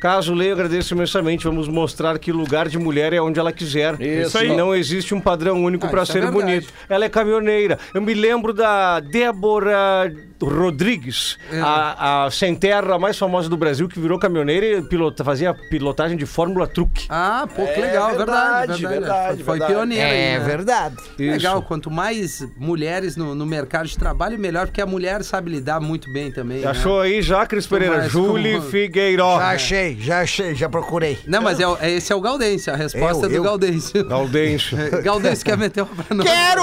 [0.00, 1.44] Caso leia, agradeço imensamente.
[1.44, 4.00] Vamos mostrar que lugar de mulher é onde ela quiser.
[4.00, 4.50] Isso aí.
[4.50, 6.44] E não existe um padrão único Ah, pra isso é ser verdade.
[6.44, 6.72] bonito.
[6.88, 7.78] Ela é caminhoneira.
[7.94, 11.60] Eu me lembro da Débora Rodrigues, É.
[11.60, 16.16] a, a sem terra mais famosa do Brasil, que virou caminhoneira e pilota, fazia pilotagem
[16.16, 17.06] de Fórmula Truque.
[17.08, 19.00] Ah, pô, que legal, verdade, verdade, verdade.
[19.00, 19.72] verdade, Foi verdade.
[19.72, 20.44] pioneira aí, É né?
[20.44, 20.96] verdade.
[21.18, 25.80] Legal, quanto mais mulheres no, no mercado de trabalho, melhor, porque a mulher sabe lidar
[25.80, 26.60] muito bem também.
[26.60, 26.66] né?
[26.68, 27.98] Achou aí já, Cris Pereira?
[27.98, 29.38] mais Julie como- Figueiró.
[29.38, 29.56] Já
[29.86, 31.18] achei, já achei, já procurei.
[31.26, 33.42] Não, mas é, é- esse é o Gaudêncio, a resposta Eu, é do eu.
[33.42, 34.04] Gaudêncio.
[34.06, 34.76] Gaudêncio.
[35.02, 36.26] Gaudêncio quer meter uma pra nós.
[36.28, 36.62] Quero!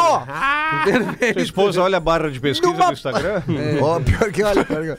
[1.34, 3.44] Sua esposa olha a barra de pesquisa Numa- do Instagram?
[3.82, 4.98] Ó, pior que olha, pior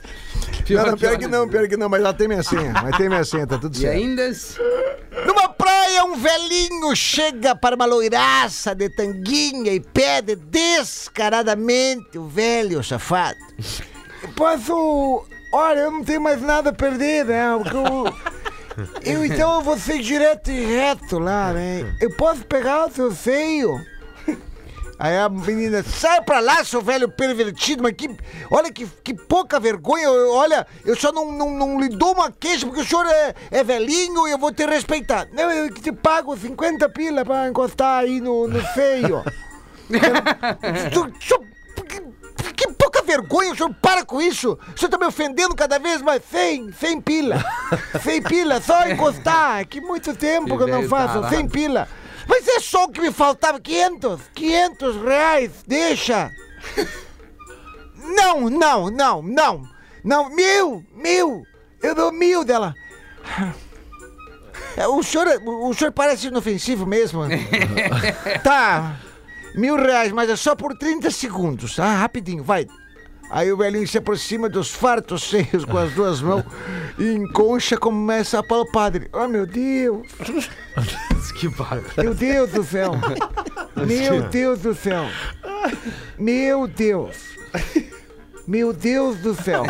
[0.65, 0.75] que...
[0.75, 2.73] não, não, pior que não, pior que não, mas ela tem minha senha.
[2.83, 3.97] Mas tem minha senha, tá tudo E certo.
[3.97, 4.31] ainda.
[5.27, 12.83] Numa praia, um velhinho chega para uma loiraça de tanguinha e pede descaradamente o velho
[12.83, 13.39] safado.
[14.37, 15.27] Posso.
[15.55, 17.45] Olha, eu não tenho mais nada a perder, né?
[17.55, 18.05] Eu,
[19.15, 21.95] eu, então eu vou ser direto e reto lá, né?
[22.01, 23.71] Eu posso pegar o seu seio?
[24.99, 28.09] Aí a menina, sai pra lá, seu velho pervertido, mas que.
[28.51, 30.05] Olha que, que pouca vergonha.
[30.05, 33.35] eu- Olha, eu só não, não, não lhe dou uma queixa porque o senhor é,
[33.51, 35.27] é velhinho e eu vou te respeitar.
[35.33, 39.23] Não, eu te pago 50 pila pra encostar aí no, no feio.
[40.93, 41.54] Tu- tu- pouca
[43.05, 44.59] vergonha, o senhor para com isso.
[44.75, 46.23] O senhor tá me ofendendo cada vez mais.
[46.31, 47.45] 100, 100 pila.
[48.03, 49.67] 100 pila, só encostar.
[49.67, 51.15] Que muito tempo Que eu não faço.
[51.15, 51.29] tarado.
[51.35, 51.89] 100 pila.
[52.27, 53.61] Mas é só o que me faltava.
[53.61, 55.51] 500, 500 reais.
[55.67, 56.31] Deixa.
[57.97, 59.63] Não, não, não, não.
[60.03, 61.43] Não, meu, meu.
[61.83, 62.75] Eu dou mil dela.
[64.77, 67.23] É, O senhor, o senhor parece inofensivo mesmo.
[68.43, 68.97] tá,
[69.55, 71.79] mil reais, mas é só por 30 segundos.
[71.79, 72.67] Ah, rapidinho, vai.
[73.31, 76.45] Aí o velhinho se aproxima dos fartos seios com as duas mãos
[76.99, 78.95] e em concha começa a palpar.
[78.95, 80.07] Ele, Oh, meu Deus!
[81.39, 81.87] Que barulho.
[81.97, 82.93] Meu Deus do céu!
[83.87, 85.07] Meu Deus do céu!
[86.19, 87.17] Meu Deus!
[88.47, 89.65] Meu Deus do céu!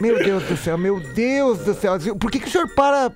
[0.00, 1.98] Meu Deus do céu, meu Deus do céu!
[2.18, 3.12] Por que, que o senhor para.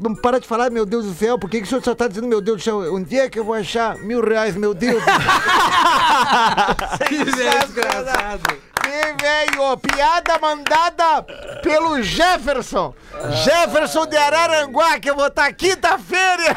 [0.00, 2.08] Não para de falar, meu Deus do céu, por que, que o senhor só está
[2.08, 5.02] dizendo, meu Deus do céu, onde é que eu vou achar mil reais, meu Deus
[5.02, 7.06] do céu?
[7.08, 8.56] Que desgraçado.
[8.82, 11.22] Que velho, piada mandada
[11.62, 12.94] pelo Jefferson.
[13.44, 16.56] Jefferson de Araranguá, que eu vou estar quinta-feira.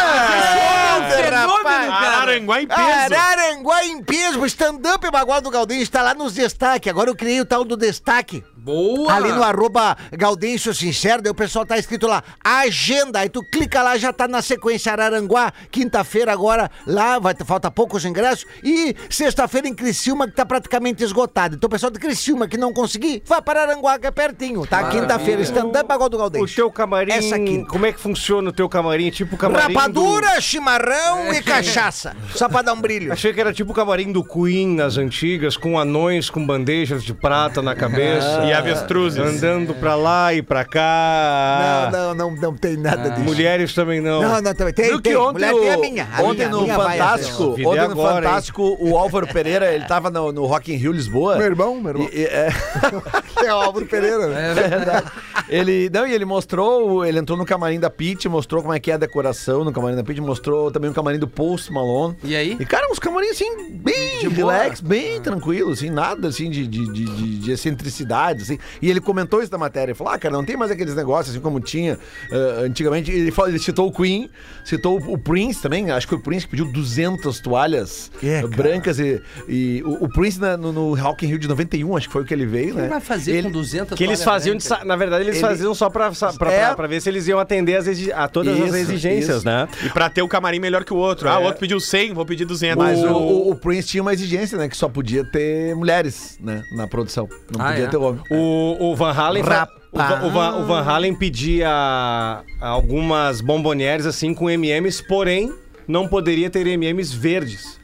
[0.00, 1.92] É fenômeno.
[1.92, 2.80] Araranguá em peso.
[2.80, 6.90] Araranguá em peso, o stand-up Bagual do Gaudêncio está lá nos destaques.
[6.90, 8.42] Agora eu criei o tal do destaque.
[8.62, 9.12] Boa.
[9.12, 13.18] Ali no arroba Gaudêncio Sincero, daí o pessoal tá escrito lá, agenda.
[13.20, 18.04] Aí tu clica lá, já tá na sequência Araranguá, quinta-feira agora, lá, vai, falta poucos
[18.04, 18.46] ingressos.
[18.62, 21.56] E sexta-feira em Criciúma, que tá praticamente esgotado.
[21.56, 24.88] Então o pessoal de Criciúma que não conseguir, vai para Araranguá, que é pertinho, tá?
[24.90, 26.54] Quinta-feira, stand-up Bagual do O Gaudêncio.
[26.54, 27.68] teu camarim, Essa quinta.
[27.68, 29.10] como é que funciona o teu camarim?
[29.10, 31.38] Tipo o camarim Rapadura, chimarrão É.
[31.38, 32.14] e cachaça.
[32.34, 33.06] Só pra dar um brilho.
[33.08, 33.12] do...
[33.12, 37.12] Achei que era tipo o camarim do Queen nas antigas, com anões com bandejas de
[37.12, 38.44] prata na cabeça.
[38.44, 39.18] E avestruzes.
[39.18, 41.90] Andando pra lá e pra cá.
[41.92, 43.24] Não, não, não, não tem nada disso.
[43.24, 44.22] Mulheres também não.
[44.22, 45.12] Não, não, também tem, Viu tem.
[45.12, 46.08] que ontem, Mulher tem a o- minha.
[46.16, 48.22] a ontem minha, no minha vai, Fantástico, ontem no agora, hein?
[48.22, 51.36] Fantástico, o Álvaro Pereira, ele tava no, no Rock in Rio Lisboa.
[51.36, 52.08] Meu irmão, meu irmão.
[52.12, 52.48] E- é,
[53.44, 54.50] É o Álvaro Pereira, né?
[54.50, 55.06] É verdade.
[55.48, 58.90] ele, não, e ele mostrou, ele entrou no camarim da Pete, mostrou como é que
[58.90, 62.16] é a decoração no camarim da Pete, mostrou também o camarim do Post Malone.
[62.22, 62.56] E aí?
[62.60, 67.04] E, cara, uns camarins, assim, bem relax, bem tranquilo, assim, nada, assim, de, de, de,
[67.04, 68.58] de- de excentricidade, assim.
[68.80, 71.34] E ele comentou isso na matéria, ele falou, ah, cara, não tem mais aqueles negócios,
[71.34, 71.98] assim, como tinha
[72.30, 73.10] ah, antigamente.
[73.10, 74.28] Ele, falou, ele citou o Queen,
[74.64, 78.48] citou o, Prince também, acho que o Prince pediu 200 toalhas É, cara.
[78.48, 82.06] brancas e, e o, o Prince na- no, no Rock in Rio de 91, acho
[82.08, 82.88] que foi o que ele veio, O que né?
[82.88, 85.88] vai fazer Ele- com 200 Que eles faziam, de na verdade, eles Ele- faziam só
[85.90, 86.66] pra, pra, É.
[86.66, 89.46] pra- pra ver se eles iam atender as a todas as Isso, exigências, isso.
[89.46, 89.68] né?
[89.84, 91.28] E pra ter o camarim melhor que o outro.
[91.28, 92.76] Ah, o outro pediu 100, vou pedir 200.
[92.76, 94.68] Mas Mas o, o- o Prince tinha uma exigência, né?
[94.68, 96.62] Que só podia ter mulheres, né?
[96.76, 97.28] Na produção.
[97.54, 97.88] Não Ah, podia é?
[97.88, 98.22] ter homem.
[98.30, 99.42] O, o Van Halen.
[99.44, 105.52] fa- O, Va- o Van, o Van Halen pedia algumas bombonieres assim com MMs, porém
[105.86, 107.78] não poderia ter MMs verdes.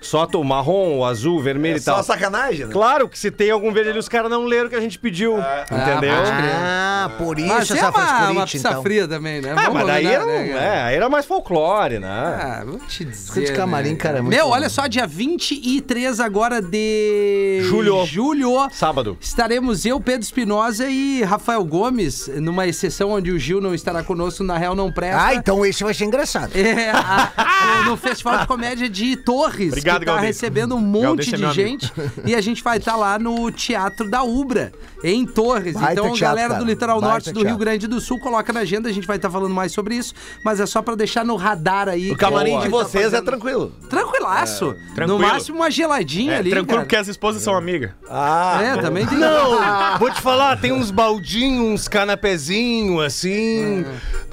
[0.00, 1.96] Só o marrom, o azul, o vermelho É e tal.
[1.96, 2.72] só sacanagem, né?
[2.72, 4.98] Claro que se tem algum verde ali, os caras não leram o que a gente
[4.98, 5.34] pediu.
[5.38, 6.14] Entendeu?
[6.16, 6.52] pode crer.
[6.54, 8.82] Ah, por isso Mas é essa uma, uma frescurite, pizza então.
[8.82, 9.52] fria também, né?
[9.56, 10.64] Ah, Vamos mas daí combinar, era, um- né, cara?
[10.64, 12.08] é, aí era mais folclore, né?
[12.08, 13.44] Ah, vou te dizer.
[13.44, 14.52] De camarim, né, cara, é muito Meu, bom.
[14.52, 18.04] olha só, dia 23 agora de Julho.
[18.06, 18.68] julho.
[18.72, 19.16] Sábado.
[19.20, 24.44] Estaremos eu, Pedro Espinosa e Rafael Gomes, numa exceção onde o Gil não estará conosco,
[24.44, 25.20] na Real Não Presta.
[25.22, 26.52] Ah, então esse vai ser engraçado.
[26.56, 31.34] É, a- a- no Festival de Comédia de Torres, Obrigado, que tá recebendo um monte
[31.34, 31.52] é de amigo.
[31.52, 31.92] gente.
[32.24, 34.72] E a gente vai estar lá no Teatro da Ubra,
[35.02, 35.74] em Torres.
[35.74, 36.60] Baita então, teatro, galera cara.
[36.60, 37.58] do litoral Baita norte do Rio teatro.
[37.58, 40.14] Grande do Sul, coloca na agenda, a gente vai estar falando mais sobre isso.
[40.44, 42.10] Mas é só pra deixar no radar aí.
[42.10, 43.72] O camarim de a tá vocês é tranquilo.
[43.88, 44.66] Tranquilaço.
[44.66, 45.18] No tranquilo.
[45.18, 46.50] máximo uma geladinha é, ali.
[46.50, 46.82] tranquilo cara.
[46.82, 47.90] porque as esposas são amigas.
[48.08, 49.18] Ah, É, também tem.
[49.18, 49.58] Não,
[49.98, 53.84] vou te falar, tem uns baldinhos, uns canapézinhos assim.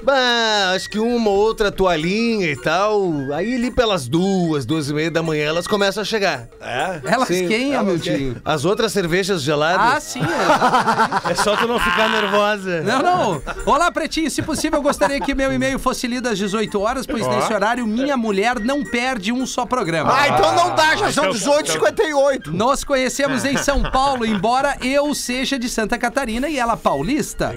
[0.02, 3.12] Bah, acho que uma ou outra toalhinha e tal.
[3.34, 6.48] Aí ali pelas duas, duas e meia da manhã elas começam a chegar.
[6.60, 7.00] é.
[7.04, 8.00] Elas Sim, quem, elas?
[8.44, 10.20] As outras cervejas Ah, geladas, sim.
[10.20, 11.30] é.
[11.32, 12.82] é só tu não ficar nervosa.
[12.82, 13.42] Não, não.
[13.64, 14.30] Olá, Pretinho.
[14.30, 17.86] Se possível, eu gostaria que meu e-mail fosse lido às 18 horas, pois nesse horário
[17.86, 20.12] minha mulher não perde um só programa.
[20.16, 22.46] Ah, então não dá, já são 18h58.
[22.48, 27.54] Nós conhecemos em São Paulo, embora eu seja de Santa Catarina e ela paulista.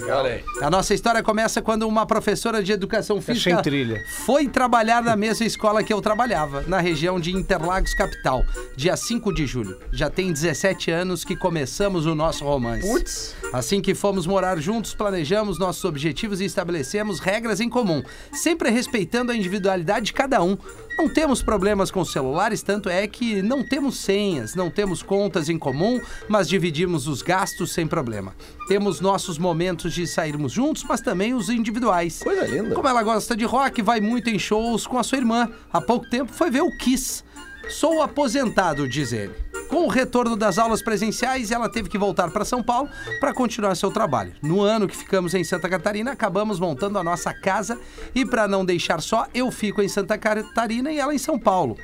[0.60, 4.02] A nossa história começa quando uma professora de educação física sem trilha.
[4.24, 8.44] foi trabalhar na mesma escola que eu trabalhava, na região de Interlagos Capital,
[8.76, 9.78] dia 5 de julho.
[9.90, 13.34] Já tem 17 anos que começamos o nosso romance.
[13.52, 18.02] Assim que fomos morar juntos, planejamos nossos objetivos e estabelecemos regras em comum,
[18.32, 20.56] sempre respeitando a individualidade de cada um.
[20.98, 25.58] Não temos problemas com celulares, tanto é que não temos senhas, não temos contas em
[25.58, 28.34] comum, mas dividimos os gastos sem problema.
[28.68, 32.22] Temos nossos momentos de sairmos juntos, mas também os individuais.
[32.22, 32.74] Coisa linda.
[32.74, 35.48] Como ela gosta de rock, vai muito em shows com a sua irmã.
[35.72, 37.24] Há pouco tempo foi ver o Kiss.
[37.70, 39.34] Sou aposentado, diz ele.
[39.68, 42.88] Com o retorno das aulas presenciais, ela teve que voltar para São Paulo
[43.20, 44.34] para continuar seu trabalho.
[44.42, 47.78] No ano que ficamos em Santa Catarina, acabamos montando a nossa casa
[48.12, 51.76] e para não deixar só, eu fico em Santa Catarina e ela em São Paulo.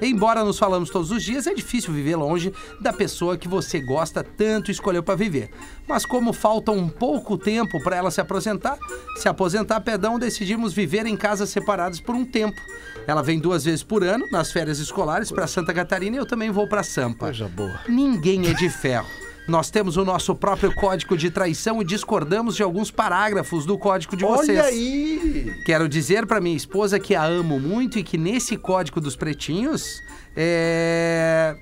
[0.00, 4.22] Embora nos falamos todos os dias, é difícil viver longe da pessoa que você gosta
[4.22, 5.50] tanto e escolheu para viver.
[5.88, 8.78] Mas como falta um pouco tempo para ela se aposentar,
[9.16, 12.60] se aposentar, perdão, decidimos viver em casas separadas por um tempo.
[13.06, 16.50] Ela vem duas vezes por ano, nas férias escolares, para Santa Catarina e eu também
[16.50, 17.26] vou para Sampa.
[17.26, 17.80] Coisa boa.
[17.88, 19.27] Ninguém é de ferro.
[19.48, 24.14] Nós temos o nosso próprio código de traição e discordamos de alguns parágrafos do código
[24.14, 24.58] de vocês.
[24.58, 25.62] Olha aí!
[25.64, 30.02] Quero dizer pra minha esposa que a amo muito e que nesse código dos pretinhos.
[30.36, 31.56] É.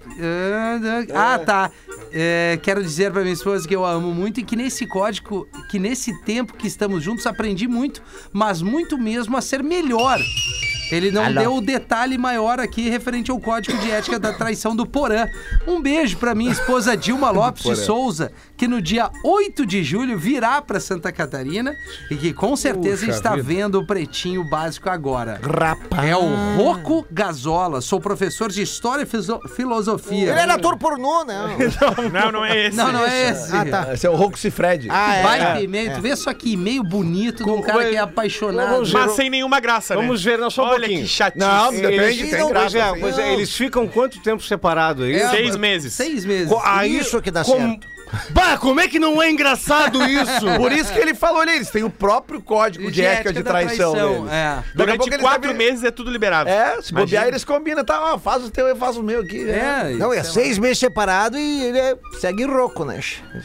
[1.14, 1.70] Ah, tá.
[2.12, 5.48] É, quero dizer pra minha esposa que eu a amo muito e que nesse código,
[5.70, 10.18] que nesse tempo que estamos juntos, aprendi muito, mas muito mesmo a ser melhor.
[10.90, 14.86] Ele não deu o detalhe maior aqui referente ao código de ética da traição do
[14.86, 15.26] Porã.
[15.66, 20.16] Um beijo pra minha esposa Dilma Lopes de Souza, que no dia 8 de julho
[20.18, 21.74] virá pra Santa Catarina
[22.10, 23.42] e que com certeza Puxa está vida.
[23.42, 25.40] vendo o pretinho básico agora.
[25.42, 26.08] Rapaz.
[26.08, 30.30] É o Rocco Gazola, sou professor de História e Fiso- Filosofia.
[30.30, 31.36] Ele era ator pornô, né?
[32.12, 32.76] Não, não é esse.
[32.76, 33.54] Não, não é esse.
[33.54, 33.94] Ah, tá.
[33.94, 34.88] Esse é o Roco Cifred.
[34.90, 35.22] Ah, é.
[35.22, 38.82] Baita e-mail, tu vê só que e-mail bonito de um cara que é apaixonado.
[38.92, 40.00] Mas sem nenhuma graça, né?
[40.00, 41.02] Vamos ver, não, só Olha pouquinho.
[41.02, 41.38] que chatice.
[41.46, 42.78] Não, depende, Eles- tem pois graça.
[42.78, 43.00] é, assim.
[43.00, 45.14] pois é, eles ficam quanto tempo separados aí?
[45.16, 45.92] É, Seis mas- meses.
[45.92, 46.48] Seis meses.
[46.48, 47.88] Co- aí, Isso que dá certo.
[48.30, 50.46] Bah, como é que não é engraçado isso?
[50.56, 53.50] Por isso que ele falou ali, eles têm o próprio código de, ética de da
[53.50, 54.32] traição, deles.
[54.32, 54.54] É.
[54.56, 56.48] Daqui a Durante eles quatro devem- meses é tudo liberado.
[56.48, 58.14] É, se bobear, eles combinam, tá?
[58.14, 59.44] Ó, faz o teu, eu faço o meu aqui.
[59.44, 59.92] né?
[59.92, 60.32] É, Não, é sei lá.
[60.46, 63.00] seis meses separado e ele é- segue rouco, né?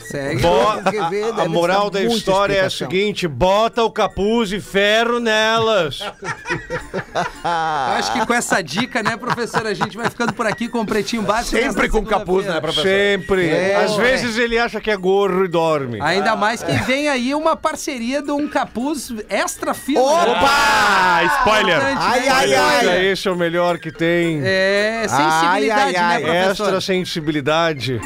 [0.09, 0.41] Segue.
[0.41, 5.99] Bo- ver, a, moral da história é a seguinte: bota o capuz de ferro nelas.
[6.01, 6.11] Eu
[7.43, 10.85] Acho que com essa dica, né, professor, a gente vai ficando por aqui com o
[10.85, 11.57] Pretinho Básico.
[11.57, 12.83] Sempre com capuz, né, professor?
[12.83, 13.49] Sempre.
[13.49, 15.99] É, Às vezes ele acha que é gorro e dorme.
[16.01, 20.01] Ainda mais que vem aí uma parceria de um capuz extra fino.
[20.01, 21.21] Opa!
[21.39, 21.81] Spoiler!
[21.97, 22.79] Ai, ai, ai.
[22.87, 24.41] Olha, esse é o melhor que tem.
[24.43, 26.23] É, sensibilidade, Ai, ai, ai.
[26.23, 26.63] né, professor?
[26.65, 27.99] Extra sensibilidade.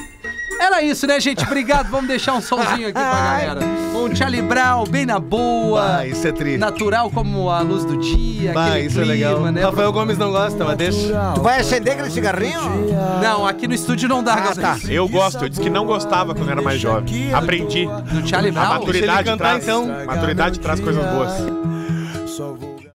[0.60, 1.43] Era isso, né, gente?
[1.43, 1.89] Obrigado.
[1.89, 3.60] Vamos deixar um solzinho aqui pra galera.
[3.93, 5.97] Um Charlie Brown, bem na boa.
[5.99, 6.58] Ah, isso é tri.
[6.58, 8.53] Natural como a luz do dia.
[8.53, 9.39] Bah, aquele isso é clima, legal.
[9.51, 11.32] Né, Rafael Gomes não gosta, mas deixa.
[11.36, 12.60] Tu vai acender aquele cigarrinho?
[13.22, 14.78] Não, aqui no estúdio não dá, Ah, tá.
[14.88, 17.34] Eu gosto, eu disse que não gostava quando era mais jovem.
[17.34, 17.86] Aprendi.
[17.86, 19.88] Do Charlie A maturidade cantar, traz, então.
[20.06, 21.32] maturidade traz coisas boas.